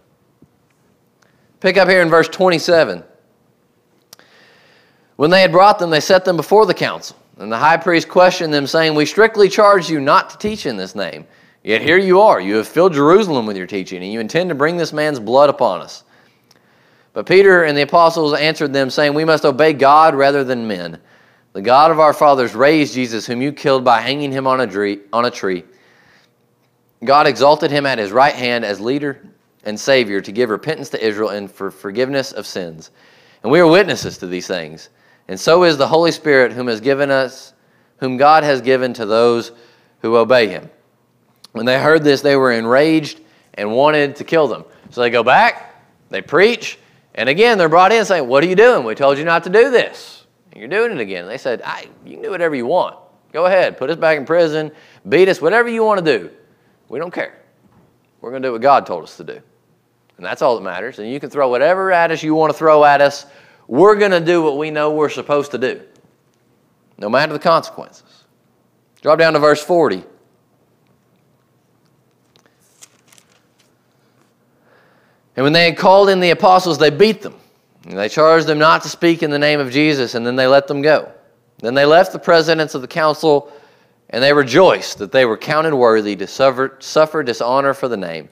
Pick 1.62 1.78
up 1.78 1.88
here 1.88 2.02
in 2.02 2.10
verse 2.10 2.28
27. 2.28 3.04
When 5.16 5.30
they 5.30 5.42
had 5.42 5.52
brought 5.52 5.78
them, 5.78 5.92
they 5.92 6.00
set 6.00 6.26
them 6.26 6.36
before 6.36 6.66
the 6.66 6.74
council. 6.74 7.16
And 7.38 7.52
the 7.52 7.58
high 7.58 7.78
priest 7.78 8.10
questioned 8.10 8.52
them, 8.52 8.66
saying, 8.66 8.96
We 8.96 9.06
strictly 9.06 9.48
charge 9.48 9.90
you 9.90 10.00
not 10.00 10.32
to 10.32 10.38
teach 10.40 10.66
in 10.66 10.76
this 10.76 10.96
name. 10.96 11.26
Yet 11.64 11.84
here 11.84 12.00
you 12.00 12.20
are. 12.20 12.42
You 12.42 12.56
have 12.56 12.68
filled 12.68 12.94
Jerusalem 12.94 13.46
with 13.46 13.56
your 13.56 13.68
teaching, 13.68 14.02
and 14.02 14.12
you 14.12 14.20
intend 14.20 14.50
to 14.50 14.56
bring 14.56 14.78
this 14.78 14.92
man's 14.92 15.20
blood 15.20 15.52
upon 15.52 15.82
us. 15.82 16.04
But 17.14 17.28
Peter 17.28 17.66
and 17.66 17.78
the 17.78 17.84
apostles 17.84 18.34
answered 18.34 18.74
them, 18.74 18.90
saying, 18.90 19.14
We 19.14 19.26
must 19.26 19.46
obey 19.46 19.74
God 19.74 20.16
rather 20.16 20.44
than 20.44 20.68
men. 20.68 21.00
The 21.54 21.62
God 21.62 21.92
of 21.92 22.00
our 22.00 22.14
fathers 22.14 22.56
raised 22.56 22.96
Jesus, 22.96 23.28
whom 23.28 23.42
you 23.42 23.52
killed 23.52 23.84
by 23.84 24.02
hanging 24.02 24.32
him 24.32 24.48
on 24.48 24.62
a 24.62 24.68
tree. 24.68 25.02
On 25.14 25.26
a 25.26 25.32
tree. 25.32 25.64
God 27.04 27.28
exalted 27.28 27.70
him 27.70 27.86
at 27.86 28.00
his 28.00 28.12
right 28.12 28.34
hand 28.34 28.66
as 28.66 28.80
leader 28.80 29.31
and 29.64 29.80
Savior 29.80 30.22
to 30.22 30.32
give 30.32 30.50
repentance 30.50 30.90
to 30.90 31.06
Israel 31.06 31.30
and 31.30 31.52
for 31.52 31.72
forgiveness 31.72 32.32
of 32.32 32.46
sins. 32.48 32.92
And 33.44 33.52
we 33.52 33.60
are 33.60 33.68
witnesses 33.68 34.18
to 34.20 34.28
these 34.28 34.48
things. 34.48 34.90
And 35.28 35.40
so 35.40 35.64
is 35.64 35.78
the 35.78 35.88
Holy 35.88 36.12
Spirit, 36.12 36.52
whom 36.52 36.68
has 36.68 36.82
given 36.82 37.12
us, 37.12 37.54
whom 37.98 38.18
God 38.18 38.44
has 38.44 38.62
given 38.62 38.94
to 38.94 39.06
those 39.06 39.52
who 40.02 40.16
obey 40.18 40.48
him. 40.48 40.70
When 41.52 41.66
they 41.66 41.80
heard 41.80 42.04
this, 42.04 42.22
they 42.22 42.36
were 42.36 42.52
enraged 42.52 43.22
and 43.54 43.72
wanted 43.72 44.16
to 44.18 44.24
kill 44.24 44.48
them. 44.48 44.66
So 44.90 45.02
they 45.02 45.10
go 45.10 45.24
back, 45.24 45.84
they 46.10 46.22
preach, 46.22 46.78
and 47.16 47.28
again, 47.28 47.58
they're 47.58 47.70
brought 47.70 47.92
in 47.92 48.06
saying, 48.06 48.28
What 48.28 48.44
are 48.44 48.48
you 48.48 48.56
doing? 48.56 48.86
We 48.86 48.96
told 48.96 49.18
you 49.18 49.26
not 49.26 49.44
to 49.44 49.50
do 49.50 49.70
this. 49.70 50.26
And 50.52 50.60
you're 50.60 50.70
doing 50.70 50.92
it 50.92 51.02
again. 51.02 51.28
They 51.28 51.38
said, 51.38 51.62
You 52.06 52.14
can 52.14 52.22
do 52.22 52.32
whatever 52.32 52.56
you 52.56 52.66
want. 52.66 52.98
Go 53.32 53.46
ahead, 53.46 53.78
put 53.78 53.90
us 53.90 53.98
back 53.98 54.18
in 54.18 54.26
prison, 54.26 54.72
beat 55.08 55.30
us, 55.30 55.42
whatever 55.42 55.70
you 55.70 55.84
want 55.84 56.04
to 56.04 56.18
do. 56.18 56.30
We 56.90 57.00
don't 57.00 57.14
care. 57.14 57.38
We're 58.20 58.32
going 58.32 58.42
to 58.42 58.50
do 58.50 58.52
what 58.52 58.62
God 58.62 58.86
told 58.86 59.04
us 59.04 59.16
to 59.18 59.24
do. 59.24 59.42
And 60.22 60.28
that's 60.28 60.44
all 60.44 60.56
that 60.56 60.62
matters. 60.62 61.00
And 61.00 61.10
you 61.10 61.20
can 61.20 61.32
throw 61.32 61.50
whatever 61.50 61.92
at 61.92 62.12
us 62.12 62.22
you 62.22 62.36
want 62.36 62.54
to 62.54 62.58
throw 62.58 62.86
at 62.86 63.02
us. 63.02 63.26
We're 63.68 63.96
going 63.96 64.12
to 64.12 64.20
do 64.20 64.44
what 64.44 64.56
we 64.56 64.70
know 64.70 64.92
we're 64.92 65.10
supposed 65.10 65.50
to 65.50 65.58
do, 65.58 65.82
no 67.00 67.10
matter 67.10 67.34
the 67.34 67.40
consequences. 67.40 68.26
Drop 69.02 69.18
down 69.18 69.34
to 69.34 69.40
verse 69.40 69.64
40. 69.64 70.04
And 75.36 75.44
when 75.44 75.54
they 75.54 75.66
had 75.66 75.76
called 75.76 76.08
in 76.08 76.20
the 76.20 76.30
apostles, 76.30 76.78
they 76.78 76.92
beat 76.92 77.24
them. 77.24 77.34
And 77.88 77.98
they 77.98 78.08
charged 78.08 78.46
them 78.46 78.60
not 78.60 78.84
to 78.84 78.90
speak 78.90 79.24
in 79.24 79.32
the 79.32 79.40
name 79.40 79.60
of 79.60 79.72
Jesus, 79.72 80.14
and 80.14 80.24
then 80.24 80.36
they 80.36 80.46
let 80.46 80.68
them 80.68 80.84
go. 80.84 81.12
Then 81.62 81.74
they 81.74 81.86
left 81.86 82.14
the 82.14 82.20
presidents 82.20 82.76
of 82.76 82.84
the 82.84 82.88
council, 82.88 83.52
and 84.12 84.24
they 84.24 84.34
rejoiced 84.34 85.00
that 85.00 85.12
they 85.12 85.26
were 85.26 85.36
counted 85.36 85.74
worthy 85.74 86.16
to 86.18 86.28
suffer, 86.28 86.78
suffer 86.78 87.24
dishonor 87.24 87.74
for 87.74 87.88
the 87.88 87.98
name. 87.98 88.30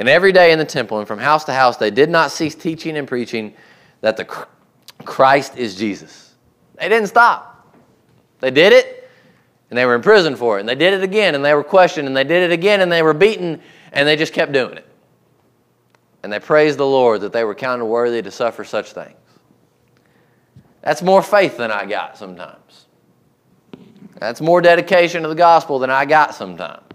And 0.00 0.08
every 0.08 0.32
day 0.32 0.50
in 0.50 0.58
the 0.58 0.64
temple 0.64 0.98
and 0.98 1.06
from 1.06 1.18
house 1.18 1.44
to 1.44 1.52
house, 1.52 1.76
they 1.76 1.90
did 1.90 2.08
not 2.08 2.30
cease 2.30 2.54
teaching 2.54 2.96
and 2.96 3.06
preaching 3.06 3.52
that 4.00 4.16
the 4.16 4.24
Christ 5.04 5.58
is 5.58 5.76
Jesus. 5.76 6.32
They 6.76 6.88
didn't 6.88 7.08
stop. 7.08 7.76
They 8.38 8.50
did 8.50 8.72
it, 8.72 9.10
and 9.68 9.76
they 9.76 9.84
were 9.84 9.94
in 9.94 10.00
prison 10.00 10.36
for 10.36 10.56
it. 10.56 10.60
And 10.60 10.68
they 10.70 10.74
did 10.74 10.94
it 10.94 11.02
again, 11.02 11.34
and 11.34 11.44
they 11.44 11.52
were 11.52 11.62
questioned, 11.62 12.08
and 12.08 12.16
they 12.16 12.24
did 12.24 12.50
it 12.50 12.50
again, 12.50 12.80
and 12.80 12.90
they 12.90 13.02
were 13.02 13.12
beaten, 13.12 13.60
and 13.92 14.08
they 14.08 14.16
just 14.16 14.32
kept 14.32 14.52
doing 14.52 14.78
it. 14.78 14.88
And 16.22 16.32
they 16.32 16.40
praised 16.40 16.78
the 16.78 16.86
Lord 16.86 17.20
that 17.20 17.34
they 17.34 17.44
were 17.44 17.54
counted 17.54 17.84
worthy 17.84 18.22
to 18.22 18.30
suffer 18.30 18.64
such 18.64 18.92
things. 18.92 19.18
That's 20.80 21.02
more 21.02 21.20
faith 21.20 21.58
than 21.58 21.70
I 21.70 21.84
got 21.84 22.16
sometimes. 22.16 22.86
That's 24.18 24.40
more 24.40 24.62
dedication 24.62 25.24
to 25.24 25.28
the 25.28 25.34
gospel 25.34 25.78
than 25.78 25.90
I 25.90 26.06
got 26.06 26.34
sometimes. 26.34 26.89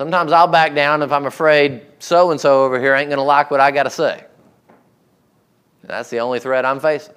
Sometimes 0.00 0.32
I'll 0.32 0.46
back 0.46 0.74
down 0.74 1.02
if 1.02 1.12
I'm 1.12 1.26
afraid 1.26 1.82
so 1.98 2.30
and 2.30 2.40
so 2.40 2.64
over 2.64 2.80
here 2.80 2.94
ain't 2.94 3.10
going 3.10 3.18
to 3.18 3.22
like 3.22 3.50
what 3.50 3.60
I 3.60 3.70
got 3.70 3.82
to 3.82 3.90
say. 3.90 4.24
That's 5.84 6.08
the 6.08 6.20
only 6.20 6.40
threat 6.40 6.64
I'm 6.64 6.80
facing. 6.80 7.12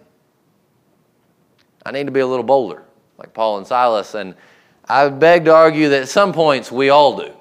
I 1.86 1.92
need 1.92 2.08
to 2.08 2.12
be 2.12 2.20
a 2.20 2.28
little 2.28 2.44
bolder, 2.44 2.84
like 3.18 3.34
Paul 3.34 3.60
and 3.60 3.66
Silas, 3.66 4.16
and 4.16 4.36
I 4.84 5.08
beg 5.08 5.46
to 5.46 5.56
argue 5.56 5.88
that 5.88 6.02
at 6.02 6.10
some 6.10 6.34
points 6.34 6.74
we 6.74 6.90
all 6.90 7.16
do. 7.16 7.32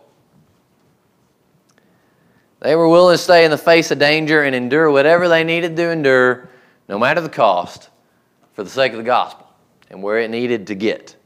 They 2.60 2.76
were 2.76 2.88
willing 2.88 3.14
to 3.14 3.18
stay 3.18 3.44
in 3.44 3.50
the 3.50 3.58
face 3.58 3.90
of 3.90 3.98
danger 3.98 4.44
and 4.44 4.54
endure 4.54 4.92
whatever 4.92 5.28
they 5.28 5.42
needed 5.42 5.74
to 5.74 5.90
endure, 5.90 6.48
no 6.88 7.00
matter 7.00 7.20
the 7.20 7.28
cost, 7.28 7.90
for 8.52 8.62
the 8.62 8.70
sake 8.70 8.92
of 8.92 8.98
the 8.98 9.02
gospel 9.02 9.48
and 9.90 10.04
where 10.04 10.20
it 10.20 10.30
needed 10.30 10.68
to 10.68 10.76
get. 10.76 11.16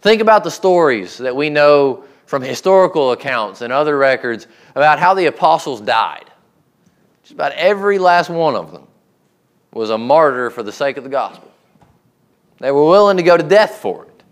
Think 0.00 0.22
about 0.22 0.44
the 0.44 0.50
stories 0.50 1.18
that 1.18 1.36
we 1.36 1.50
know 1.50 2.04
from 2.34 2.42
historical 2.42 3.12
accounts 3.12 3.60
and 3.60 3.72
other 3.72 3.96
records 3.96 4.48
about 4.74 4.98
how 4.98 5.14
the 5.14 5.26
apostles 5.26 5.80
died. 5.80 6.28
Just 7.22 7.32
about 7.32 7.52
every 7.52 7.96
last 7.96 8.28
one 8.28 8.56
of 8.56 8.72
them 8.72 8.88
was 9.72 9.90
a 9.90 9.96
martyr 9.96 10.50
for 10.50 10.64
the 10.64 10.72
sake 10.72 10.96
of 10.96 11.04
the 11.04 11.10
gospel. 11.10 11.48
They 12.58 12.72
were 12.72 12.88
willing 12.88 13.18
to 13.18 13.22
go 13.22 13.36
to 13.36 13.42
death 13.44 13.76
for 13.76 14.06
it. 14.06 14.22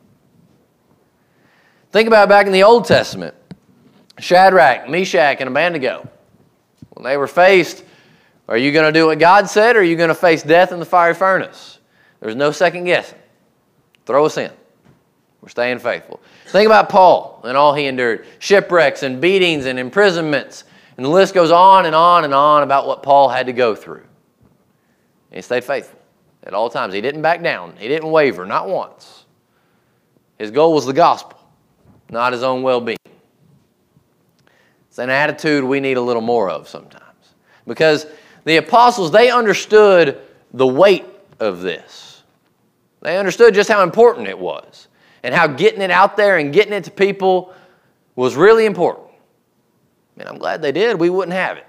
Think 1.92 2.08
about 2.08 2.28
back 2.28 2.46
in 2.46 2.52
the 2.52 2.64
Old 2.64 2.86
Testament 2.86 3.36
Shadrach, 4.18 4.88
Meshach, 4.88 5.36
and 5.38 5.48
Abednego. 5.48 6.08
When 6.94 7.04
they 7.04 7.16
were 7.16 7.28
faced, 7.28 7.84
are 8.48 8.56
you 8.56 8.72
going 8.72 8.92
to 8.92 8.98
do 8.98 9.06
what 9.06 9.20
God 9.20 9.48
said 9.48 9.76
or 9.76 9.78
are 9.78 9.84
you 9.84 9.94
going 9.94 10.08
to 10.08 10.14
face 10.16 10.42
death 10.42 10.72
in 10.72 10.80
the 10.80 10.86
fiery 10.86 11.14
furnace? 11.14 11.78
There's 12.18 12.34
no 12.34 12.50
second 12.50 12.82
guessing. 12.82 13.20
Throw 14.06 14.26
us 14.26 14.38
in. 14.38 14.50
We're 15.42 15.48
staying 15.48 15.81
faithful. 15.81 16.20
Think 16.46 16.66
about 16.66 16.88
Paul 16.88 17.40
and 17.44 17.57
all 17.57 17.74
he 17.74 17.87
endured 17.87 18.26
shipwrecks 18.38 19.02
and 19.02 19.20
beatings 19.20 19.66
and 19.66 19.76
imprisonments. 19.76 20.64
And 20.96 21.05
the 21.05 21.11
list 21.11 21.35
goes 21.35 21.50
on 21.50 21.85
and 21.85 21.96
on 21.96 22.24
and 22.24 22.33
on 22.33 22.62
about 22.62 22.87
what 22.87 23.02
Paul 23.02 23.28
had 23.28 23.46
to 23.46 23.52
go 23.52 23.74
through. 23.74 24.05
And 25.31 25.37
he 25.37 25.42
stayed 25.42 25.64
faithful 25.64 25.98
at 26.44 26.55
all 26.55 26.70
times. 26.70 26.94
He 26.94 27.00
didn't 27.00 27.22
back 27.22 27.42
down, 27.42 27.74
he 27.76 27.88
didn't 27.88 28.11
waver, 28.11 28.46
not 28.46 28.68
once. 28.68 29.24
His 30.38 30.52
goal 30.52 30.74
was 30.74 30.87
the 30.87 30.92
gospel, 30.92 31.38
not 32.09 32.33
his 32.33 32.44
own 32.44 32.62
well 32.62 32.81
being. 32.81 32.98
It's 34.88 34.98
an 34.98 35.11
attitude 35.11 35.64
we 35.64 35.81
need 35.81 35.96
a 35.96 36.00
little 36.00 36.22
more 36.22 36.50
of 36.50 36.68
sometimes. 36.68 37.02
Because 37.66 38.07
the 38.44 38.59
apostles, 38.59 39.11
they 39.11 39.31
understood 39.31 40.20
the 40.52 40.66
weight 40.66 41.07
of 41.40 41.62
this. 41.62 42.22
They 43.00 43.18
understood 43.18 43.55
just 43.55 43.70
how 43.70 43.83
important 43.83 44.28
it 44.28 44.38
was 44.38 44.88
and 45.22 45.35
how 45.35 45.46
getting 45.46 45.82
it 45.82 45.90
out 45.90 46.16
there 46.16 46.38
and 46.38 46.52
getting 46.52 46.72
it 46.72 46.85
to 46.85 46.90
people 46.90 47.54
was 48.16 48.37
really 48.37 48.66
important. 48.66 49.08
And 50.18 50.28
I'm 50.28 50.38
glad 50.38 50.62
they 50.62 50.72
did. 50.72 50.98
We 50.98 51.11
wouldn't 51.11 51.35
have 51.35 51.56
it. 51.56 51.66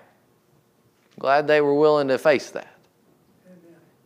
Glad 1.19 1.47
they 1.47 1.61
were 1.61 1.73
willing 1.73 2.07
to 2.09 2.17
face 2.17 2.49
that. 2.51 2.67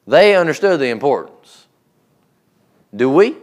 They 0.05 0.35
understood 0.35 0.79
the 0.79 0.87
importance. 0.87 1.67
Do 2.95 3.09
we? 3.09 3.35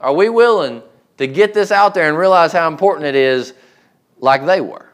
Are 0.00 0.14
we 0.14 0.28
willing 0.28 0.82
to 1.18 1.26
get 1.26 1.52
this 1.52 1.70
out 1.70 1.92
there 1.94 2.08
and 2.08 2.16
realize 2.16 2.52
how 2.52 2.68
important 2.68 3.06
it 3.06 3.14
is 3.14 3.52
like 4.18 4.46
they 4.46 4.60
were? 4.60 4.90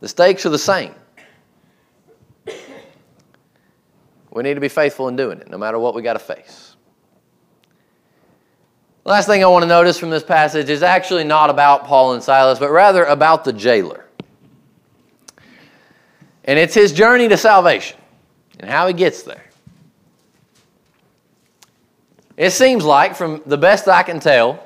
The 0.00 0.08
stakes 0.08 0.44
are 0.46 0.50
the 0.50 0.58
same. 0.58 0.94
We 4.32 4.42
need 4.42 4.54
to 4.54 4.60
be 4.60 4.68
faithful 4.68 5.08
in 5.08 5.16
doing 5.16 5.40
it, 5.40 5.48
no 5.50 5.58
matter 5.58 5.78
what 5.78 5.94
we 5.94 6.02
got 6.02 6.14
to 6.14 6.18
face. 6.18 6.69
Last 9.04 9.26
thing 9.26 9.42
I 9.42 9.46
want 9.46 9.62
to 9.62 9.68
notice 9.68 9.98
from 9.98 10.10
this 10.10 10.22
passage 10.22 10.68
is 10.68 10.82
actually 10.82 11.24
not 11.24 11.48
about 11.48 11.84
Paul 11.84 12.12
and 12.12 12.22
Silas, 12.22 12.58
but 12.58 12.70
rather 12.70 13.04
about 13.04 13.44
the 13.44 13.52
jailer. 13.52 14.04
And 16.44 16.58
it's 16.58 16.74
his 16.74 16.92
journey 16.92 17.28
to 17.28 17.36
salvation 17.36 17.98
and 18.58 18.70
how 18.70 18.86
he 18.86 18.92
gets 18.92 19.22
there. 19.22 19.44
It 22.36 22.50
seems 22.50 22.84
like, 22.84 23.14
from 23.14 23.42
the 23.46 23.58
best 23.58 23.88
I 23.88 24.02
can 24.02 24.20
tell, 24.20 24.64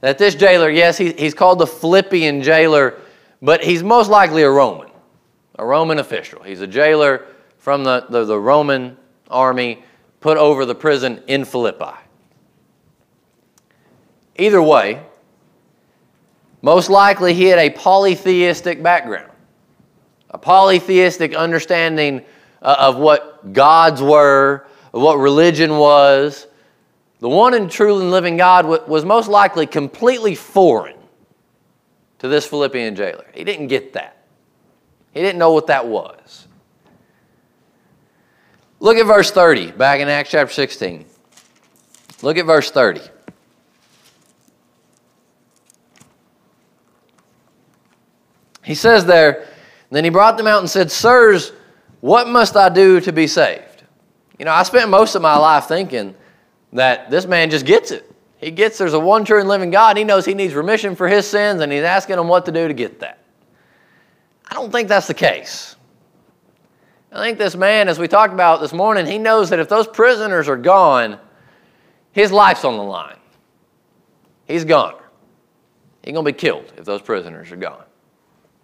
that 0.00 0.18
this 0.18 0.34
jailer, 0.34 0.70
yes, 0.70 0.96
he, 0.96 1.12
he's 1.12 1.34
called 1.34 1.58
the 1.58 1.66
Philippian 1.66 2.42
jailer, 2.42 2.98
but 3.42 3.62
he's 3.62 3.82
most 3.82 4.10
likely 4.10 4.42
a 4.42 4.50
Roman, 4.50 4.88
a 5.58 5.64
Roman 5.64 5.98
official. 5.98 6.42
He's 6.42 6.60
a 6.60 6.66
jailer 6.66 7.26
from 7.58 7.84
the, 7.84 8.06
the, 8.08 8.24
the 8.24 8.38
Roman 8.38 8.96
army 9.28 9.82
put 10.20 10.38
over 10.38 10.64
the 10.64 10.74
prison 10.74 11.22
in 11.26 11.44
Philippi. 11.44 11.99
Either 14.40 14.62
way, 14.62 15.02
most 16.62 16.88
likely 16.88 17.34
he 17.34 17.44
had 17.44 17.58
a 17.58 17.68
polytheistic 17.68 18.82
background, 18.82 19.30
a 20.30 20.38
polytheistic 20.38 21.34
understanding 21.34 22.22
uh, 22.62 22.76
of 22.78 22.96
what 22.96 23.52
gods 23.52 24.00
were, 24.00 24.66
of 24.94 25.02
what 25.02 25.16
religion 25.16 25.76
was. 25.76 26.46
The 27.18 27.28
one 27.28 27.52
and 27.52 27.70
true 27.70 28.00
and 28.00 28.10
living 28.10 28.38
God 28.38 28.64
was 28.88 29.04
most 29.04 29.28
likely 29.28 29.66
completely 29.66 30.34
foreign 30.34 30.96
to 32.20 32.28
this 32.28 32.46
Philippian 32.46 32.96
jailer. 32.96 33.26
He 33.34 33.44
didn't 33.44 33.66
get 33.66 33.92
that. 33.92 34.24
He 35.12 35.20
didn't 35.20 35.38
know 35.38 35.52
what 35.52 35.66
that 35.66 35.86
was. 35.86 36.46
Look 38.78 38.96
at 38.96 39.04
verse 39.04 39.30
30, 39.30 39.72
back 39.72 40.00
in 40.00 40.08
Acts 40.08 40.30
chapter 40.30 40.54
16. 40.54 41.04
Look 42.22 42.38
at 42.38 42.46
verse 42.46 42.70
30. 42.70 43.02
He 48.70 48.76
says 48.76 49.04
there, 49.04 49.48
Then 49.90 50.04
he 50.04 50.10
brought 50.10 50.36
them 50.36 50.46
out 50.46 50.60
and 50.60 50.70
said, 50.70 50.92
Sirs, 50.92 51.50
what 51.98 52.28
must 52.28 52.54
I 52.54 52.68
do 52.68 53.00
to 53.00 53.12
be 53.12 53.26
saved? 53.26 53.82
You 54.38 54.44
know, 54.44 54.52
I 54.52 54.62
spent 54.62 54.88
most 54.88 55.16
of 55.16 55.22
my 55.22 55.36
life 55.36 55.64
thinking 55.64 56.14
that 56.72 57.10
this 57.10 57.26
man 57.26 57.50
just 57.50 57.66
gets 57.66 57.90
it. 57.90 58.08
He 58.36 58.52
gets 58.52 58.78
there's 58.78 58.92
a 58.92 59.00
one 59.00 59.24
true 59.24 59.40
and 59.40 59.48
living 59.48 59.72
God. 59.72 59.96
He 59.96 60.04
knows 60.04 60.24
he 60.24 60.34
needs 60.34 60.54
remission 60.54 60.94
for 60.94 61.08
his 61.08 61.26
sins, 61.26 61.62
and 61.62 61.72
he's 61.72 61.82
asking 61.82 62.20
him 62.20 62.28
what 62.28 62.46
to 62.46 62.52
do 62.52 62.68
to 62.68 62.72
get 62.72 63.00
that. 63.00 63.18
I 64.48 64.54
don't 64.54 64.70
think 64.70 64.86
that's 64.86 65.08
the 65.08 65.14
case. 65.14 65.74
I 67.10 67.24
think 67.24 67.38
this 67.38 67.56
man, 67.56 67.88
as 67.88 67.98
we 67.98 68.06
talked 68.06 68.32
about 68.32 68.60
this 68.60 68.72
morning, 68.72 69.04
he 69.04 69.18
knows 69.18 69.50
that 69.50 69.58
if 69.58 69.68
those 69.68 69.88
prisoners 69.88 70.48
are 70.48 70.56
gone, 70.56 71.18
his 72.12 72.30
life's 72.30 72.64
on 72.64 72.76
the 72.76 72.84
line. 72.84 73.18
He's 74.46 74.64
gone. 74.64 74.94
He's 76.04 76.12
going 76.12 76.24
to 76.24 76.32
be 76.32 76.38
killed 76.38 76.72
if 76.76 76.84
those 76.84 77.02
prisoners 77.02 77.50
are 77.50 77.56
gone. 77.56 77.82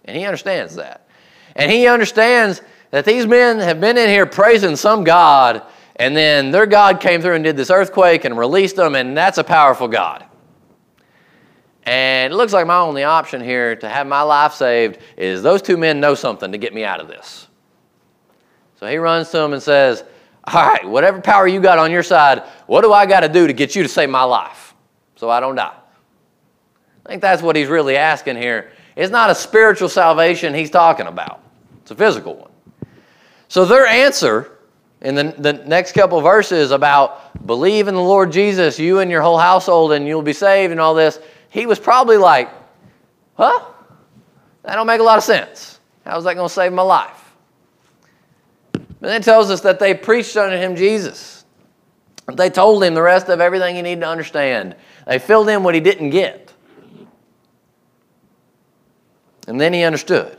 And 0.06 0.16
he 0.16 0.24
understands 0.24 0.76
that. 0.76 1.08
And 1.54 1.70
he 1.70 1.86
understands 1.86 2.62
that 2.90 3.04
these 3.04 3.26
men 3.26 3.58
have 3.58 3.80
been 3.80 3.98
in 3.98 4.08
here 4.08 4.26
praising 4.26 4.76
some 4.76 5.04
God, 5.04 5.62
and 5.96 6.16
then 6.16 6.50
their 6.50 6.66
God 6.66 7.00
came 7.00 7.20
through 7.20 7.34
and 7.34 7.44
did 7.44 7.56
this 7.56 7.70
earthquake 7.70 8.24
and 8.24 8.38
released 8.38 8.76
them, 8.76 8.94
and 8.94 9.16
that's 9.16 9.38
a 9.38 9.44
powerful 9.44 9.88
God. 9.88 10.24
And 11.86 12.32
it 12.32 12.36
looks 12.36 12.52
like 12.52 12.66
my 12.66 12.78
only 12.78 13.04
option 13.04 13.40
here 13.40 13.76
to 13.76 13.88
have 13.88 14.06
my 14.06 14.22
life 14.22 14.54
saved 14.54 14.98
is 15.16 15.42
those 15.42 15.62
two 15.62 15.76
men 15.76 16.00
know 16.00 16.14
something 16.14 16.50
to 16.52 16.58
get 16.58 16.74
me 16.74 16.84
out 16.84 17.00
of 17.00 17.06
this. 17.06 17.46
So 18.80 18.86
he 18.86 18.96
runs 18.96 19.30
to 19.30 19.38
them 19.38 19.52
and 19.52 19.62
says, 19.62 20.04
All 20.44 20.66
right, 20.66 20.86
whatever 20.86 21.20
power 21.20 21.46
you 21.46 21.60
got 21.60 21.78
on 21.78 21.92
your 21.92 22.02
side, 22.02 22.42
what 22.66 22.82
do 22.82 22.92
I 22.92 23.06
got 23.06 23.20
to 23.20 23.28
do 23.28 23.46
to 23.46 23.52
get 23.52 23.76
you 23.76 23.84
to 23.84 23.88
save 23.88 24.10
my 24.10 24.24
life 24.24 24.74
so 25.14 25.30
I 25.30 25.38
don't 25.38 25.54
die? 25.54 25.76
I 27.04 27.08
think 27.08 27.22
that's 27.22 27.40
what 27.40 27.54
he's 27.54 27.68
really 27.68 27.96
asking 27.96 28.36
here. 28.36 28.72
It's 28.96 29.12
not 29.12 29.30
a 29.30 29.34
spiritual 29.34 29.90
salvation 29.90 30.54
he's 30.54 30.70
talking 30.70 31.06
about, 31.06 31.40
it's 31.82 31.90
a 31.90 31.94
physical 31.94 32.34
one. 32.34 32.50
So 33.48 33.64
their 33.64 33.86
answer 33.86 34.50
in 35.02 35.14
the, 35.14 35.34
the 35.38 35.52
next 35.52 35.92
couple 35.92 36.20
verses 36.20 36.70
about 36.70 37.46
believe 37.46 37.86
in 37.86 37.94
the 37.94 38.00
Lord 38.00 38.32
Jesus, 38.32 38.78
you 38.78 38.98
and 39.00 39.10
your 39.10 39.22
whole 39.22 39.38
household, 39.38 39.92
and 39.92 40.06
you'll 40.06 40.22
be 40.22 40.32
saved 40.32 40.72
and 40.72 40.80
all 40.80 40.94
this, 40.94 41.20
he 41.50 41.66
was 41.66 41.78
probably 41.78 42.16
like, 42.16 42.50
huh? 43.36 43.64
That 44.62 44.74
don't 44.74 44.86
make 44.86 45.00
a 45.00 45.04
lot 45.04 45.18
of 45.18 45.24
sense. 45.24 45.78
How's 46.04 46.24
that 46.24 46.34
going 46.34 46.48
to 46.48 46.52
save 46.52 46.72
my 46.72 46.82
life? 46.82 47.34
But 48.72 49.00
then 49.00 49.20
it 49.20 49.24
tells 49.24 49.50
us 49.50 49.60
that 49.60 49.78
they 49.78 49.94
preached 49.94 50.36
unto 50.36 50.56
him 50.56 50.74
Jesus. 50.74 51.44
They 52.32 52.50
told 52.50 52.82
him 52.82 52.94
the 52.94 53.02
rest 53.02 53.28
of 53.28 53.40
everything 53.40 53.76
he 53.76 53.82
needed 53.82 54.00
to 54.00 54.08
understand. 54.08 54.74
They 55.06 55.18
filled 55.18 55.48
in 55.48 55.62
what 55.62 55.74
he 55.74 55.80
didn't 55.80 56.10
get. 56.10 56.45
And 59.46 59.60
then 59.60 59.72
he 59.72 59.82
understood. 59.82 60.38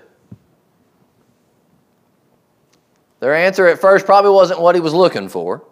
Their 3.19 3.35
answer 3.35 3.67
at 3.67 3.79
first 3.79 4.05
probably 4.05 4.31
wasn't 4.31 4.61
what 4.61 4.75
he 4.75 4.81
was 4.81 4.93
looking 4.93 5.29
for. 5.29 5.63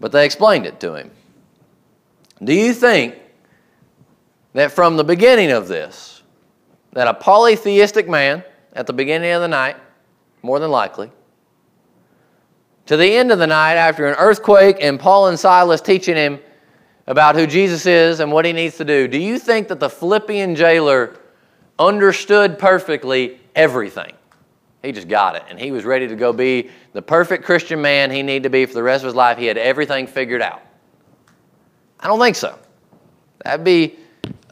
but 0.00 0.12
they 0.12 0.26
explained 0.26 0.66
it 0.66 0.80
to 0.80 0.94
him. 0.94 1.10
Do 2.42 2.52
you 2.52 2.74
think 2.74 3.14
that 4.52 4.70
from 4.70 4.98
the 4.98 5.04
beginning 5.04 5.50
of 5.50 5.66
this, 5.66 6.22
that 6.92 7.08
a 7.08 7.14
polytheistic 7.14 8.06
man 8.06 8.44
at 8.74 8.86
the 8.86 8.92
beginning 8.92 9.30
of 9.32 9.40
the 9.40 9.48
night, 9.48 9.76
more 10.42 10.58
than 10.58 10.70
likely, 10.70 11.10
to 12.84 12.98
the 12.98 13.16
end 13.16 13.32
of 13.32 13.38
the 13.38 13.46
night 13.46 13.76
after 13.76 14.06
an 14.06 14.14
earthquake 14.18 14.76
and 14.80 15.00
Paul 15.00 15.28
and 15.28 15.38
Silas 15.38 15.80
teaching 15.80 16.16
him 16.16 16.38
about 17.06 17.34
who 17.34 17.46
Jesus 17.46 17.86
is 17.86 18.20
and 18.20 18.30
what 18.30 18.44
he 18.44 18.52
needs 18.52 18.76
to 18.76 18.84
do, 18.84 19.08
do 19.08 19.16
you 19.16 19.38
think 19.38 19.68
that 19.68 19.80
the 19.80 19.88
Philippian 19.88 20.54
jailer 20.54 21.16
understood 21.78 22.58
perfectly 22.58 23.40
everything? 23.54 24.12
He 24.82 24.92
just 24.92 25.08
got 25.08 25.36
it. 25.36 25.44
And 25.48 25.58
he 25.58 25.72
was 25.72 25.84
ready 25.84 26.06
to 26.08 26.16
go 26.16 26.32
be 26.32 26.70
the 26.92 27.02
perfect 27.02 27.44
Christian 27.44 27.80
man 27.80 28.10
he 28.10 28.22
needed 28.22 28.42
to 28.44 28.50
be 28.50 28.66
for 28.66 28.74
the 28.74 28.82
rest 28.82 29.02
of 29.02 29.06
his 29.06 29.14
life. 29.14 29.38
He 29.38 29.46
had 29.46 29.56
everything 29.56 30.06
figured 30.06 30.42
out. 30.42 30.62
I 31.98 32.06
don't 32.06 32.20
think 32.20 32.36
so. 32.36 32.58
That'd 33.42 33.64
be 33.64 33.96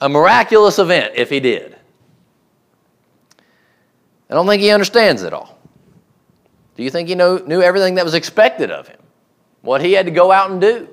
a 0.01 0.09
miraculous 0.09 0.79
event 0.79 1.13
if 1.17 1.29
he 1.29 1.39
did. 1.39 1.77
I 4.31 4.35
don't 4.35 4.47
think 4.47 4.63
he 4.63 4.71
understands 4.71 5.23
it 5.23 5.35
all. 5.35 5.59
Do 6.75 6.83
you 6.83 6.91
think 6.91 7.09
he 7.09 7.15
know, 7.15 7.37
knew 7.37 7.61
everything 7.61 7.97
that 7.97 8.05
was 8.05 8.15
expected 8.15 8.71
of 8.71 8.89
him? 8.89 8.99
What 9.61 9.83
he 9.83 9.93
had 9.93 10.07
to 10.07 10.13
go 10.13 10.33
out 10.33 10.51
and 10.51 10.61
do? 10.61 10.89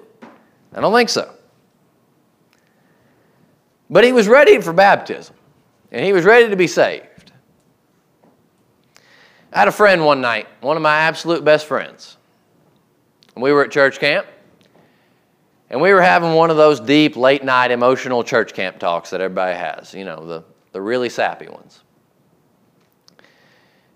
I 0.73 0.81
don't 0.81 0.93
think 0.93 1.09
so. 1.09 1.33
But 3.89 4.03
he 4.03 4.11
was 4.11 4.27
ready 4.27 4.61
for 4.61 4.73
baptism, 4.73 5.35
and 5.91 6.06
he 6.06 6.13
was 6.13 6.25
ready 6.25 6.49
to 6.49 6.56
be 6.56 6.67
saved. 6.67 7.32
I 9.52 9.60
had 9.60 9.67
a 9.67 9.71
friend 9.71 10.06
one 10.06 10.21
night, 10.21 10.47
one 10.62 10.78
of 10.78 10.84
my 10.84 10.95
absolute 10.95 11.43
best 11.43 11.65
friends. 11.65 12.17
And 13.34 13.43
we 13.43 13.52
were 13.52 13.63
at 13.63 13.71
church 13.71 13.99
camp, 13.99 14.28
and 15.69 15.82
we 15.82 15.93
were 15.93 16.02
having 16.02 16.34
one 16.34 16.49
of 16.52 16.58
those 16.58 16.80
deep, 16.80 17.15
late 17.15 17.43
night, 17.43 17.71
emotional 17.71 18.23
church 18.23 18.54
camp 18.54 18.80
talks 18.80 19.10
that 19.12 19.21
everybody 19.21 19.58
has, 19.58 19.93
you 19.93 20.06
know, 20.06 20.25
the, 20.25 20.43
the 20.71 20.82
really 20.82 21.10
sappy 21.10 21.47
ones. 21.47 21.84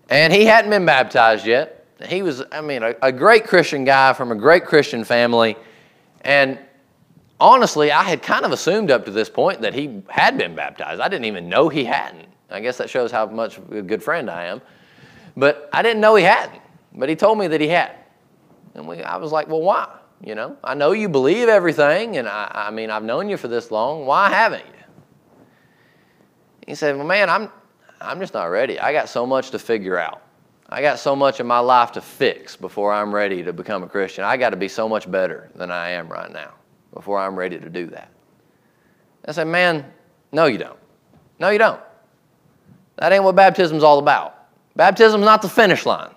And 0.08 0.32
he 0.32 0.44
hadn't 0.44 0.70
been 0.70 0.86
baptized 0.86 1.46
yet. 1.46 1.86
He 2.06 2.22
was, 2.22 2.42
I 2.52 2.60
mean, 2.60 2.82
a, 2.82 2.94
a 3.00 3.12
great 3.12 3.44
Christian 3.44 3.84
guy 3.84 4.12
from 4.12 4.32
a 4.32 4.34
great 4.34 4.64
Christian 4.64 5.04
family. 5.04 5.56
And 6.22 6.58
honestly, 7.40 7.90
I 7.90 8.02
had 8.02 8.22
kind 8.22 8.44
of 8.44 8.52
assumed 8.52 8.90
up 8.90 9.04
to 9.04 9.10
this 9.10 9.28
point 9.28 9.60
that 9.62 9.74
he 9.74 10.02
had 10.08 10.38
been 10.38 10.54
baptized. 10.54 11.00
I 11.00 11.08
didn't 11.08 11.26
even 11.26 11.48
know 11.48 11.68
he 11.68 11.84
hadn't. 11.84 12.28
I 12.50 12.60
guess 12.60 12.78
that 12.78 12.88
shows 12.88 13.10
how 13.10 13.26
much 13.26 13.58
of 13.58 13.72
a 13.72 13.82
good 13.82 14.02
friend 14.02 14.30
I 14.30 14.44
am. 14.44 14.62
But 15.36 15.68
I 15.72 15.82
didn't 15.82 16.00
know 16.00 16.14
he 16.14 16.24
hadn't. 16.24 16.62
But 16.94 17.08
he 17.08 17.16
told 17.16 17.38
me 17.38 17.48
that 17.48 17.60
he 17.60 17.68
had. 17.68 17.96
And 18.74 18.86
we, 18.86 19.02
I 19.02 19.16
was 19.16 19.32
like, 19.32 19.48
well, 19.48 19.62
why? 19.62 19.88
You 20.24 20.34
know, 20.34 20.56
I 20.62 20.74
know 20.74 20.92
you 20.92 21.08
believe 21.08 21.48
everything, 21.48 22.16
and 22.16 22.28
I, 22.28 22.50
I 22.54 22.70
mean, 22.70 22.88
I've 22.88 23.02
known 23.02 23.28
you 23.28 23.36
for 23.36 23.48
this 23.48 23.70
long. 23.70 24.06
Why 24.06 24.30
haven't 24.30 24.64
you? 24.64 24.72
He 26.68 26.74
said, 26.74 26.96
well, 26.96 27.06
man, 27.06 27.28
I'm, 27.28 27.50
I'm 28.00 28.20
just 28.20 28.32
not 28.32 28.44
ready. 28.44 28.78
I 28.78 28.92
got 28.92 29.08
so 29.08 29.26
much 29.26 29.50
to 29.50 29.58
figure 29.58 29.98
out. 29.98 30.22
I 30.70 30.80
got 30.80 30.98
so 30.98 31.14
much 31.14 31.40
in 31.40 31.46
my 31.46 31.58
life 31.58 31.92
to 31.92 32.00
fix 32.00 32.56
before 32.56 32.90
I'm 32.92 33.14
ready 33.14 33.42
to 33.42 33.52
become 33.52 33.82
a 33.82 33.88
Christian. 33.88 34.24
I 34.24 34.38
got 34.38 34.50
to 34.50 34.56
be 34.56 34.68
so 34.68 34.88
much 34.88 35.10
better 35.10 35.50
than 35.56 35.70
I 35.70 35.90
am 35.90 36.08
right 36.08 36.32
now 36.32 36.54
before 36.94 37.18
I'm 37.18 37.36
ready 37.36 37.58
to 37.58 37.68
do 37.68 37.86
that. 37.88 38.08
I 39.26 39.32
said, 39.32 39.48
man, 39.48 39.84
no, 40.32 40.46
you 40.46 40.58
don't. 40.58 40.78
No, 41.38 41.50
you 41.50 41.58
don't. 41.58 41.80
That 42.96 43.12
ain't 43.12 43.24
what 43.24 43.34
baptism's 43.34 43.82
all 43.82 43.98
about. 43.98 44.46
Baptism 44.76 45.20
is 45.20 45.24
not 45.24 45.42
the 45.42 45.48
finish 45.48 45.84
line. 45.84 46.10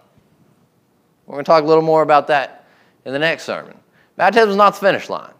We're 1.25 1.33
going 1.33 1.43
to 1.43 1.49
talk 1.49 1.63
a 1.63 1.67
little 1.67 1.83
more 1.83 2.03
about 2.03 2.27
that 2.27 2.65
in 3.05 3.13
the 3.13 3.19
next 3.19 3.43
sermon. 3.43 3.77
Baptism 4.15 4.51
is 4.51 4.55
not 4.55 4.75
the 4.75 4.79
finish 4.79 5.09
line. 5.09 5.33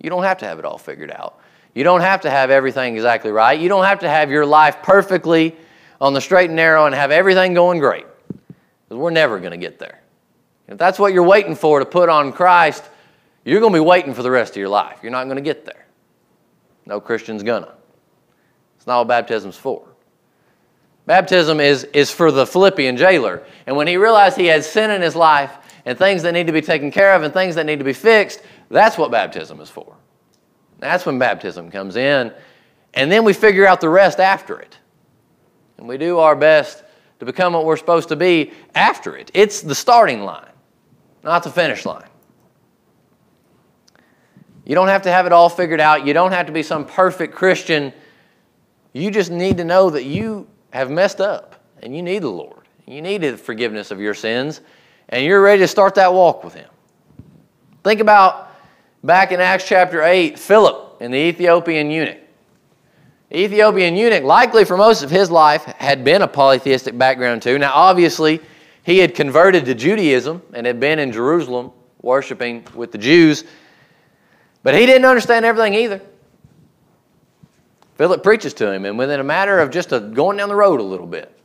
You 0.00 0.10
don't 0.10 0.22
have 0.22 0.38
to 0.38 0.46
have 0.46 0.58
it 0.58 0.64
all 0.64 0.78
figured 0.78 1.10
out. 1.10 1.40
You 1.74 1.84
don't 1.84 2.00
have 2.00 2.20
to 2.22 2.30
have 2.30 2.50
everything 2.50 2.94
exactly 2.94 3.30
right. 3.30 3.58
You 3.58 3.68
don't 3.68 3.84
have 3.84 3.98
to 4.00 4.08
have 4.08 4.30
your 4.30 4.46
life 4.46 4.82
perfectly 4.82 5.56
on 6.00 6.14
the 6.14 6.20
straight 6.20 6.46
and 6.46 6.56
narrow 6.56 6.86
and 6.86 6.94
have 6.94 7.10
everything 7.10 7.54
going 7.54 7.80
great. 7.80 8.06
Because 8.28 8.98
we're 8.98 9.10
never 9.10 9.38
going 9.38 9.50
to 9.50 9.56
get 9.56 9.78
there. 9.78 10.00
If 10.68 10.78
that's 10.78 10.98
what 10.98 11.12
you're 11.12 11.22
waiting 11.22 11.54
for 11.54 11.78
to 11.78 11.84
put 11.84 12.08
on 12.08 12.32
Christ, 12.32 12.84
you're 13.46 13.60
going 13.60 13.72
to 13.72 13.78
be 13.78 13.84
waiting 13.84 14.12
for 14.12 14.22
the 14.22 14.30
rest 14.30 14.52
of 14.52 14.56
your 14.56 14.68
life. 14.68 14.98
You're 15.02 15.12
not 15.12 15.24
going 15.24 15.36
to 15.36 15.42
get 15.42 15.64
there. 15.64 15.86
No 16.84 17.00
Christian's 17.00 17.42
gonna. 17.42 17.74
It's 18.76 18.86
not 18.86 18.98
what 18.98 19.08
baptism's 19.08 19.56
for. 19.56 19.86
Baptism 21.06 21.60
is, 21.60 21.84
is 21.84 22.10
for 22.10 22.32
the 22.32 22.46
Philippian 22.46 22.96
jailer. 22.96 23.44
And 23.66 23.76
when 23.76 23.86
he 23.86 23.96
realized 23.96 24.36
he 24.36 24.46
had 24.46 24.64
sin 24.64 24.90
in 24.90 25.00
his 25.00 25.14
life 25.14 25.52
and 25.84 25.96
things 25.96 26.22
that 26.22 26.32
need 26.32 26.48
to 26.48 26.52
be 26.52 26.60
taken 26.60 26.90
care 26.90 27.14
of 27.14 27.22
and 27.22 27.32
things 27.32 27.54
that 27.54 27.66
need 27.66 27.78
to 27.78 27.84
be 27.84 27.92
fixed, 27.92 28.42
that's 28.68 28.98
what 28.98 29.12
baptism 29.12 29.60
is 29.60 29.70
for. 29.70 29.96
That's 30.80 31.06
when 31.06 31.18
baptism 31.18 31.70
comes 31.70 31.94
in. 31.94 32.32
And 32.94 33.10
then 33.10 33.24
we 33.24 33.32
figure 33.32 33.66
out 33.66 33.80
the 33.80 33.88
rest 33.88 34.18
after 34.18 34.58
it. 34.58 34.76
And 35.78 35.86
we 35.86 35.98
do 35.98 36.18
our 36.18 36.34
best 36.34 36.82
to 37.20 37.26
become 37.26 37.52
what 37.52 37.64
we're 37.64 37.76
supposed 37.76 38.08
to 38.08 38.16
be 38.16 38.52
after 38.74 39.16
it. 39.16 39.30
It's 39.34 39.60
the 39.60 39.74
starting 39.74 40.22
line, 40.22 40.50
not 41.22 41.44
the 41.44 41.50
finish 41.50 41.86
line. 41.86 42.08
You 44.66 44.74
don't 44.74 44.88
have 44.88 45.02
to 45.02 45.12
have 45.12 45.26
it 45.26 45.32
all 45.32 45.48
figured 45.48 45.80
out. 45.80 46.04
You 46.04 46.12
don't 46.12 46.32
have 46.32 46.46
to 46.46 46.52
be 46.52 46.62
some 46.62 46.84
perfect 46.84 47.34
Christian. 47.34 47.92
You 48.92 49.10
just 49.12 49.30
need 49.30 49.56
to 49.58 49.64
know 49.64 49.90
that 49.90 50.04
you 50.04 50.48
have 50.70 50.90
messed 50.90 51.20
up 51.20 51.64
and 51.82 51.94
you 51.94 52.02
need 52.02 52.22
the 52.22 52.28
Lord. 52.28 52.66
You 52.84 53.00
need 53.00 53.22
the 53.22 53.36
forgiveness 53.36 53.92
of 53.92 54.00
your 54.00 54.12
sins 54.12 54.60
and 55.08 55.24
you're 55.24 55.40
ready 55.40 55.60
to 55.60 55.68
start 55.68 55.94
that 55.94 56.12
walk 56.12 56.42
with 56.42 56.54
Him. 56.54 56.68
Think 57.84 58.00
about 58.00 58.50
back 59.04 59.30
in 59.30 59.40
Acts 59.40 59.68
chapter 59.68 60.02
8, 60.02 60.36
Philip 60.36 60.96
and 61.00 61.14
the 61.14 61.18
Ethiopian 61.18 61.88
eunuch. 61.88 62.18
The 63.30 63.38
Ethiopian 63.38 63.96
eunuch, 63.96 64.24
likely 64.24 64.64
for 64.64 64.76
most 64.76 65.02
of 65.02 65.10
his 65.10 65.30
life, 65.30 65.64
had 65.64 66.04
been 66.04 66.22
a 66.22 66.28
polytheistic 66.28 66.96
background 66.98 67.42
too. 67.42 67.58
Now, 67.58 67.72
obviously, 67.72 68.40
he 68.82 68.98
had 68.98 69.14
converted 69.14 69.64
to 69.66 69.74
Judaism 69.74 70.42
and 70.52 70.66
had 70.66 70.80
been 70.80 70.98
in 70.98 71.12
Jerusalem 71.12 71.72
worshiping 72.02 72.64
with 72.74 72.92
the 72.92 72.98
Jews, 72.98 73.44
but 74.66 74.74
he 74.74 74.84
didn't 74.84 75.04
understand 75.04 75.44
everything 75.44 75.74
either. 75.74 76.00
Philip 77.94 78.24
preaches 78.24 78.52
to 78.54 78.72
him, 78.72 78.84
and 78.84 78.98
within 78.98 79.20
a 79.20 79.22
matter 79.22 79.60
of 79.60 79.70
just 79.70 79.92
a, 79.92 80.00
going 80.00 80.38
down 80.38 80.48
the 80.48 80.56
road 80.56 80.80
a 80.80 80.82
little 80.82 81.06
bit, 81.06 81.38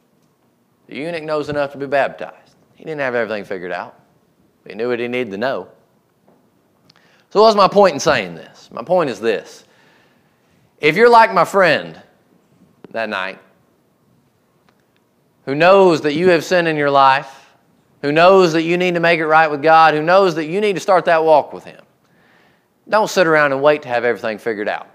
the 0.88 0.96
eunuch 0.96 1.22
knows 1.22 1.48
enough 1.48 1.72
to 1.74 1.78
be 1.78 1.86
baptized. 1.86 2.56
He 2.74 2.84
didn't 2.84 3.02
have 3.02 3.14
everything 3.14 3.44
figured 3.44 3.72
out. 3.72 3.96
He 4.68 4.74
knew 4.74 4.90
what 4.90 4.98
he 4.98 5.08
needed 5.08 5.30
to 5.34 5.38
know. 5.38 5.68
So, 7.30 7.44
what's 7.44 7.56
my 7.56 7.68
point 7.68 7.94
in 7.94 8.00
saying 8.00 8.34
this? 8.34 8.72
My 8.72 8.82
point 8.82 9.12
is 9.12 9.20
this. 9.20 9.66
If 10.80 10.96
you're 10.96 11.08
like 11.08 11.32
my 11.32 11.46
friend 11.46 12.02
that 12.90 13.08
night, 13.08 13.38
who 15.46 15.54
knows 15.54 16.02
that 16.02 16.16
you 16.16 16.30
have 16.30 16.44
sin 16.44 16.66
in 16.66 16.76
your 16.76 16.90
life, 16.90 17.54
who 18.02 18.12
knows 18.12 18.54
that 18.54 18.64
you 18.64 18.78
need 18.78 18.96
to 18.96 19.00
make 19.00 19.20
it 19.20 19.28
right 19.28 19.52
with 19.52 19.62
God, 19.62 19.94
who 19.94 20.02
knows 20.02 20.34
that 20.34 20.48
you 20.48 20.60
need 20.60 20.74
to 20.74 20.80
start 20.80 21.06
that 21.06 21.24
walk 21.24 21.54
with 21.54 21.66
Him, 21.66 21.84
don't 22.92 23.10
sit 23.10 23.26
around 23.26 23.54
and 23.54 23.64
wait 23.64 23.82
to 23.84 23.88
have 23.88 24.04
everything 24.04 24.38
figured 24.38 24.68
out. 24.68 24.88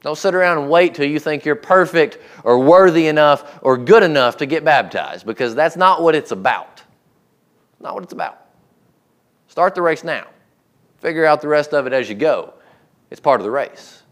Don't 0.00 0.18
sit 0.18 0.34
around 0.34 0.58
and 0.58 0.68
wait 0.68 0.94
till 0.94 1.06
you 1.06 1.18
think 1.18 1.44
you're 1.44 1.56
perfect 1.56 2.18
or 2.44 2.58
worthy 2.58 3.06
enough 3.06 3.58
or 3.62 3.76
good 3.76 4.02
enough 4.02 4.36
to 4.38 4.46
get 4.46 4.64
baptized 4.64 5.24
because 5.24 5.54
that's 5.54 5.76
not 5.76 6.02
what 6.02 6.14
it's 6.14 6.32
about. 6.32 6.82
Not 7.80 7.94
what 7.94 8.02
it's 8.02 8.12
about. 8.12 8.46
Start 9.46 9.74
the 9.74 9.82
race 9.82 10.04
now. 10.04 10.26
Figure 10.98 11.24
out 11.24 11.40
the 11.40 11.48
rest 11.48 11.72
of 11.74 11.86
it 11.86 11.92
as 11.92 12.08
you 12.08 12.14
go. 12.14 12.54
It's 13.10 13.20
part 13.20 13.40
of 13.40 13.44
the 13.44 13.50
race. 13.50 14.02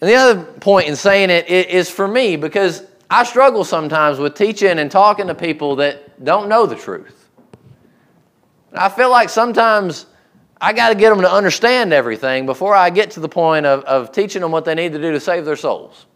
And 0.00 0.08
the 0.08 0.14
other 0.14 0.44
point 0.44 0.88
in 0.88 0.96
saying 0.96 1.30
it 1.30 1.48
is 1.48 1.90
for 1.90 2.06
me 2.06 2.36
because 2.36 2.84
I 3.10 3.24
struggle 3.24 3.64
sometimes 3.64 4.18
with 4.18 4.34
teaching 4.34 4.78
and 4.78 4.90
talking 4.90 5.26
to 5.26 5.34
people 5.34 5.76
that 5.76 6.24
don't 6.24 6.48
know 6.48 6.66
the 6.66 6.76
truth. 6.76 7.28
I 8.72 8.88
feel 8.88 9.10
like 9.10 9.28
sometimes 9.28 10.06
I 10.60 10.72
got 10.72 10.88
to 10.88 10.94
get 10.94 11.10
them 11.10 11.20
to 11.20 11.30
understand 11.30 11.92
everything 11.92 12.46
before 12.46 12.74
I 12.74 12.90
get 12.90 13.10
to 13.12 13.20
the 13.20 13.28
point 13.28 13.66
of, 13.66 13.84
of 13.84 14.12
teaching 14.12 14.42
them 14.42 14.52
what 14.52 14.64
they 14.64 14.74
need 14.74 14.92
to 14.92 14.98
do 15.00 15.12
to 15.12 15.20
save 15.20 15.44
their 15.44 15.56
souls. 15.56 16.06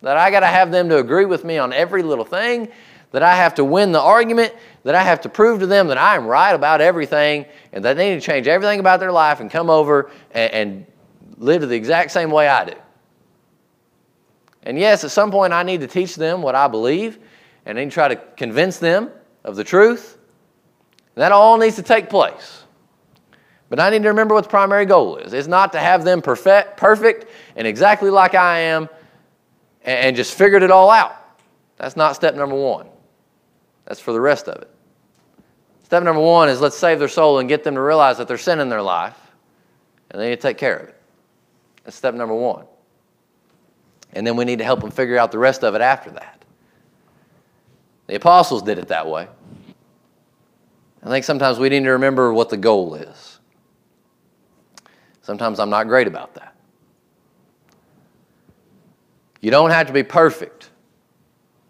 That 0.00 0.16
I 0.16 0.30
got 0.30 0.40
to 0.40 0.46
have 0.46 0.70
them 0.70 0.88
to 0.88 0.98
agree 0.98 1.26
with 1.26 1.44
me 1.44 1.58
on 1.58 1.72
every 1.72 2.02
little 2.02 2.24
thing, 2.24 2.68
that 3.10 3.22
I 3.22 3.36
have 3.36 3.54
to 3.56 3.64
win 3.64 3.92
the 3.92 4.00
argument, 4.00 4.54
that 4.84 4.94
I 4.94 5.02
have 5.02 5.20
to 5.22 5.28
prove 5.28 5.60
to 5.60 5.66
them 5.66 5.88
that 5.88 5.98
I 5.98 6.16
am 6.16 6.26
right 6.26 6.54
about 6.54 6.80
everything, 6.80 7.46
and 7.72 7.84
that 7.84 7.96
they 7.96 8.10
need 8.10 8.20
to 8.20 8.26
change 8.26 8.48
everything 8.48 8.80
about 8.80 9.00
their 9.00 9.12
life 9.12 9.40
and 9.40 9.50
come 9.50 9.70
over 9.70 10.10
and, 10.30 10.52
and 10.52 10.86
live 11.36 11.62
the 11.62 11.74
exact 11.74 12.10
same 12.10 12.30
way 12.30 12.48
I 12.48 12.64
do. 12.64 12.74
And 14.62 14.78
yes, 14.78 15.04
at 15.04 15.10
some 15.10 15.30
point 15.30 15.52
I 15.52 15.62
need 15.62 15.80
to 15.82 15.86
teach 15.86 16.16
them 16.16 16.40
what 16.42 16.54
I 16.54 16.68
believe 16.68 17.18
and 17.66 17.76
then 17.76 17.90
try 17.90 18.08
to 18.08 18.16
convince 18.36 18.78
them 18.78 19.10
of 19.44 19.56
the 19.56 19.64
truth. 19.64 20.18
That 21.16 21.32
all 21.32 21.58
needs 21.58 21.76
to 21.76 21.82
take 21.82 22.10
place. 22.10 22.63
But 23.74 23.82
I 23.82 23.90
need 23.90 24.04
to 24.04 24.08
remember 24.08 24.36
what 24.36 24.44
the 24.44 24.50
primary 24.50 24.86
goal 24.86 25.16
is. 25.16 25.32
It's 25.32 25.48
not 25.48 25.72
to 25.72 25.80
have 25.80 26.04
them 26.04 26.22
perfect, 26.22 26.76
perfect 26.76 27.28
and 27.56 27.66
exactly 27.66 28.08
like 28.08 28.36
I 28.36 28.60
am 28.60 28.88
and 29.82 30.14
just 30.14 30.34
figured 30.34 30.62
it 30.62 30.70
all 30.70 30.90
out. 30.90 31.16
That's 31.76 31.96
not 31.96 32.14
step 32.14 32.36
number 32.36 32.54
one. 32.54 32.86
That's 33.84 33.98
for 33.98 34.12
the 34.12 34.20
rest 34.20 34.46
of 34.46 34.62
it. 34.62 34.70
Step 35.82 36.04
number 36.04 36.20
one 36.20 36.48
is 36.48 36.60
let's 36.60 36.76
save 36.76 37.00
their 37.00 37.08
soul 37.08 37.40
and 37.40 37.48
get 37.48 37.64
them 37.64 37.74
to 37.74 37.80
realize 37.80 38.16
that 38.18 38.28
there's 38.28 38.42
sin 38.42 38.60
in 38.60 38.68
their 38.68 38.80
life, 38.80 39.18
and 40.10 40.22
they 40.22 40.30
need 40.30 40.36
to 40.36 40.42
take 40.42 40.56
care 40.56 40.76
of 40.76 40.88
it. 40.90 41.00
That's 41.82 41.96
step 41.96 42.14
number 42.14 42.32
one. 42.32 42.66
And 44.12 44.24
then 44.24 44.36
we 44.36 44.44
need 44.44 44.58
to 44.58 44.64
help 44.64 44.82
them 44.82 44.92
figure 44.92 45.18
out 45.18 45.32
the 45.32 45.40
rest 45.40 45.64
of 45.64 45.74
it 45.74 45.80
after 45.80 46.12
that. 46.12 46.44
The 48.06 48.14
apostles 48.14 48.62
did 48.62 48.78
it 48.78 48.86
that 48.86 49.08
way. 49.08 49.26
I 51.02 51.08
think 51.08 51.24
sometimes 51.24 51.58
we 51.58 51.70
need 51.70 51.82
to 51.82 51.90
remember 51.90 52.32
what 52.32 52.50
the 52.50 52.56
goal 52.56 52.94
is. 52.94 53.33
Sometimes 55.24 55.58
I'm 55.58 55.70
not 55.70 55.88
great 55.88 56.06
about 56.06 56.34
that. 56.34 56.54
You 59.40 59.50
don't 59.50 59.70
have 59.70 59.86
to 59.86 59.92
be 59.92 60.02
perfect. 60.02 60.68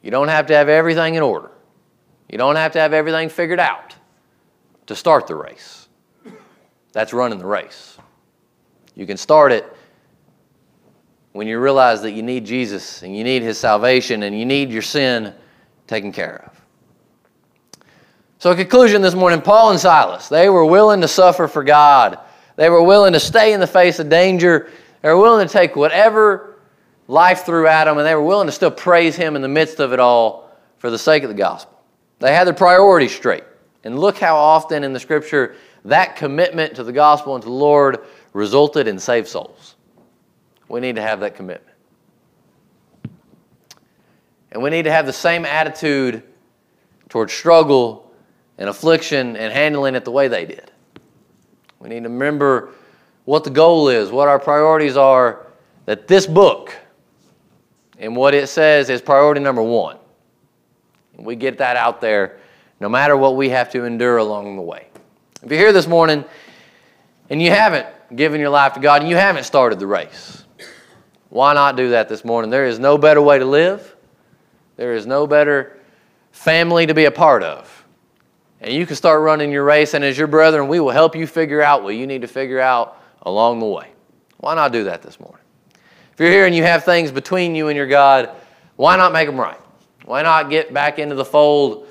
You 0.03 0.11
don't 0.11 0.27
have 0.27 0.47
to 0.47 0.57
have 0.57 0.69
everything 0.69 1.15
in 1.15 1.23
order. 1.23 1.53
You 2.29 2.37
don't 2.37 2.57
have 2.57 2.73
to 2.73 2.81
have 2.81 2.93
everything 2.93 3.29
figured 3.29 3.61
out 3.61 3.95
to 4.87 4.97
start 4.97 5.29
the 5.29 5.37
race. 5.37 5.89
That's 6.93 7.13
running 7.13 7.39
the 7.39 7.47
race. 7.47 7.97
You 8.97 9.07
can 9.07 9.17
start 9.17 9.53
it 9.53 9.65
when 11.31 11.47
you 11.47 11.61
realize 11.61 12.03
that 12.03 12.11
you 12.11 12.25
need 12.25 12.45
Jesus 12.45 13.05
and 13.05 13.17
you 13.17 13.23
need 13.23 13.43
His 13.43 13.57
salvation 13.57 14.25
and 14.25 14.37
you 14.37 14.45
need 14.45 14.71
your 14.71 14.83
sin 14.83 15.33
taken 15.87 16.11
care 16.11 16.45
of. 16.45 16.61
So, 18.41 18.53
conclusion 18.57 19.01
this 19.01 19.15
morning 19.15 19.41
Paul 19.41 19.71
and 19.71 19.79
Silas, 19.79 20.29
they 20.29 20.49
were 20.49 20.65
willing 20.65 21.01
to 21.03 21.09
suffer 21.09 21.47
for 21.47 21.63
God. 21.63 22.19
They 22.57 22.71
were 22.71 22.83
willing 22.83 23.13
to 23.15 23.21
stay 23.21 23.53
in 23.53 23.61
the 23.61 23.67
face 23.67 23.99
of 23.99 24.09
danger. 24.09 24.71
They 25.03 25.09
were 25.09 25.21
willing 25.21 25.47
to 25.47 25.53
take 25.53 25.77
whatever 25.77 26.57
life 27.09 27.45
threw 27.45 27.67
at 27.67 27.85
them, 27.85 27.99
and 27.99 28.07
they 28.07 28.15
were 28.15 28.23
willing 28.23 28.47
to 28.47 28.53
still 28.53 28.71
praise 28.71 29.17
Him 29.17 29.37
in 29.37 29.43
the 29.43 29.49
midst 29.49 29.81
of 29.81 29.93
it 29.93 30.01
all 30.01 30.51
for 30.79 30.91
the 30.91 30.99
sake 30.99 31.23
of 31.23 31.29
the 31.29 31.35
gospel. 31.35 31.81
They 32.21 32.35
had 32.35 32.47
their 32.47 32.55
priorities 32.55 33.15
straight. 33.15 33.45
And 33.85 33.99
look 33.99 34.19
how 34.19 34.37
often 34.37 34.83
in 34.83 34.93
the 34.93 35.01
scripture 35.01 35.57
that 35.85 36.17
commitment 36.17 36.77
to 36.77 36.85
the 36.85 36.93
gospel 36.93 37.35
and 37.35 37.43
to 37.43 37.49
the 37.49 37.55
Lord 37.55 37.99
resulted 38.33 38.89
in 38.89 38.99
saved 38.99 39.29
souls. 39.29 39.77
We 40.69 40.81
need 40.81 40.97
to 40.97 41.03
have 41.03 41.21
that 41.21 41.35
commitment. 41.35 41.77
And 44.51 44.63
we 44.63 44.71
need 44.71 44.85
to 44.85 44.93
have 44.93 45.05
the 45.05 45.13
same 45.13 45.45
attitude 45.45 46.23
towards 47.09 47.33
struggle 47.33 48.11
and 48.57 48.69
affliction 48.69 49.37
and 49.37 49.53
handling 49.53 49.95
it 49.95 50.05
the 50.05 50.11
way 50.11 50.29
they 50.29 50.47
did. 50.47 50.71
We 51.85 51.91
need 51.91 52.05
to 52.05 52.09
remember 52.09 52.71
what 53.27 53.45
the 53.45 53.51
goal 53.51 53.91
is, 53.91 54.11
what 54.11 54.27
our 54.27 54.39
priorities 54.39 54.97
are, 54.97 55.47
that 55.85 56.09
this 56.09 56.27
book 56.27 56.75
and 57.99 58.17
what 58.17 58.35
it 58.35 58.49
says 58.49 58.89
is 58.89 59.03
priority 59.03 59.43
number 59.43 59.63
one. 59.63 59.99
And 61.15 61.27
we 61.27 61.37
get 61.37 61.59
that 61.59 61.77
out 61.77 62.01
there 62.01 62.39
no 62.81 62.89
matter 62.89 63.19
what 63.19 63.37
we 63.37 63.51
have 63.51 63.71
to 63.73 63.85
endure 63.85 64.17
along 64.17 64.57
the 64.57 64.63
way. 64.63 64.89
If 65.43 65.51
you're 65.51 65.61
here 65.61 65.75
this 65.75 65.87
morning 65.87 66.25
and 67.29 67.43
you 67.43 67.51
haven't 67.51 67.87
given 68.17 68.41
your 68.41 68.51
life 68.51 68.73
to 68.75 68.81
God 68.81 69.03
and 69.03 69.11
you 69.11 69.17
haven't 69.17 69.45
started 69.45 69.79
the 69.79 69.87
race, 69.87 70.43
why 71.29 71.53
not 71.53 71.77
do 71.77 71.91
that 71.91 72.09
this 72.09 72.25
morning? 72.25 72.51
There 72.51 72.65
is 72.65 72.79
no 72.79 72.97
better 72.97 73.21
way 73.21 73.39
to 73.39 73.45
live. 73.45 73.95
There 74.77 74.95
is 74.95 75.05
no 75.07 75.27
better 75.27 75.79
family 76.33 76.87
to 76.87 76.95
be 76.95 77.05
a 77.05 77.11
part 77.11 77.43
of. 77.43 77.74
And 78.65 78.73
you 78.73 78.87
can 78.87 78.97
start 78.97 79.21
running 79.21 79.53
your 79.53 79.63
race, 79.63 79.93
and 79.93 80.03
as 80.03 80.17
your 80.17 80.27
brethren, 80.27 80.69
we 80.69 80.81
will 80.81 80.91
help 80.91 81.15
you 81.15 81.27
figure 81.27 81.61
out 81.61 81.83
what 81.83 81.97
you 81.97 82.07
need 82.07 82.23
to 82.23 82.27
figure 82.27 82.61
out 82.61 82.99
along 83.21 83.61
the 83.61 83.67
way. 83.67 83.91
Why 84.39 84.55
not 84.55 84.73
do 84.73 84.85
that 84.85 85.03
this 85.03 85.21
morning? 85.21 85.43
If 86.15 86.19
you're 86.19 86.31
here 86.31 86.47
and 86.47 86.55
you 86.55 86.63
have 86.63 86.83
things 86.83 87.13
between 87.13 87.55
you 87.55 87.69
and 87.69 87.77
your 87.77 87.87
God, 87.87 88.31
why 88.77 88.97
not 88.97 89.13
make 89.13 89.27
them 89.27 89.39
right? 89.39 89.61
Why 90.07 90.23
not 90.23 90.49
get 90.49 90.73
back 90.73 90.99
into 90.99 91.15
the 91.15 91.27
fold? 91.27 91.89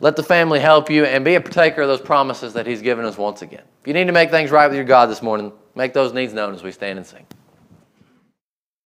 Let 0.00 0.16
the 0.16 0.22
family 0.22 0.58
help 0.58 0.88
you 0.88 1.04
and 1.04 1.22
be 1.22 1.34
a 1.34 1.40
partaker 1.40 1.82
of 1.82 1.88
those 1.88 2.00
promises 2.00 2.54
that 2.54 2.66
He's 2.66 2.80
given 2.80 3.04
us 3.04 3.18
once 3.18 3.42
again. 3.42 3.64
If 3.82 3.86
you 3.86 3.92
need 3.92 4.06
to 4.06 4.12
make 4.12 4.30
things 4.30 4.50
right 4.50 4.68
with 4.68 4.76
your 4.76 4.86
God 4.86 5.10
this 5.10 5.20
morning, 5.20 5.52
make 5.74 5.92
those 5.92 6.14
needs 6.14 6.32
known 6.32 6.54
as 6.54 6.62
we 6.62 6.72
stand 6.72 6.96
and 6.98 7.06
sing. 7.06 7.26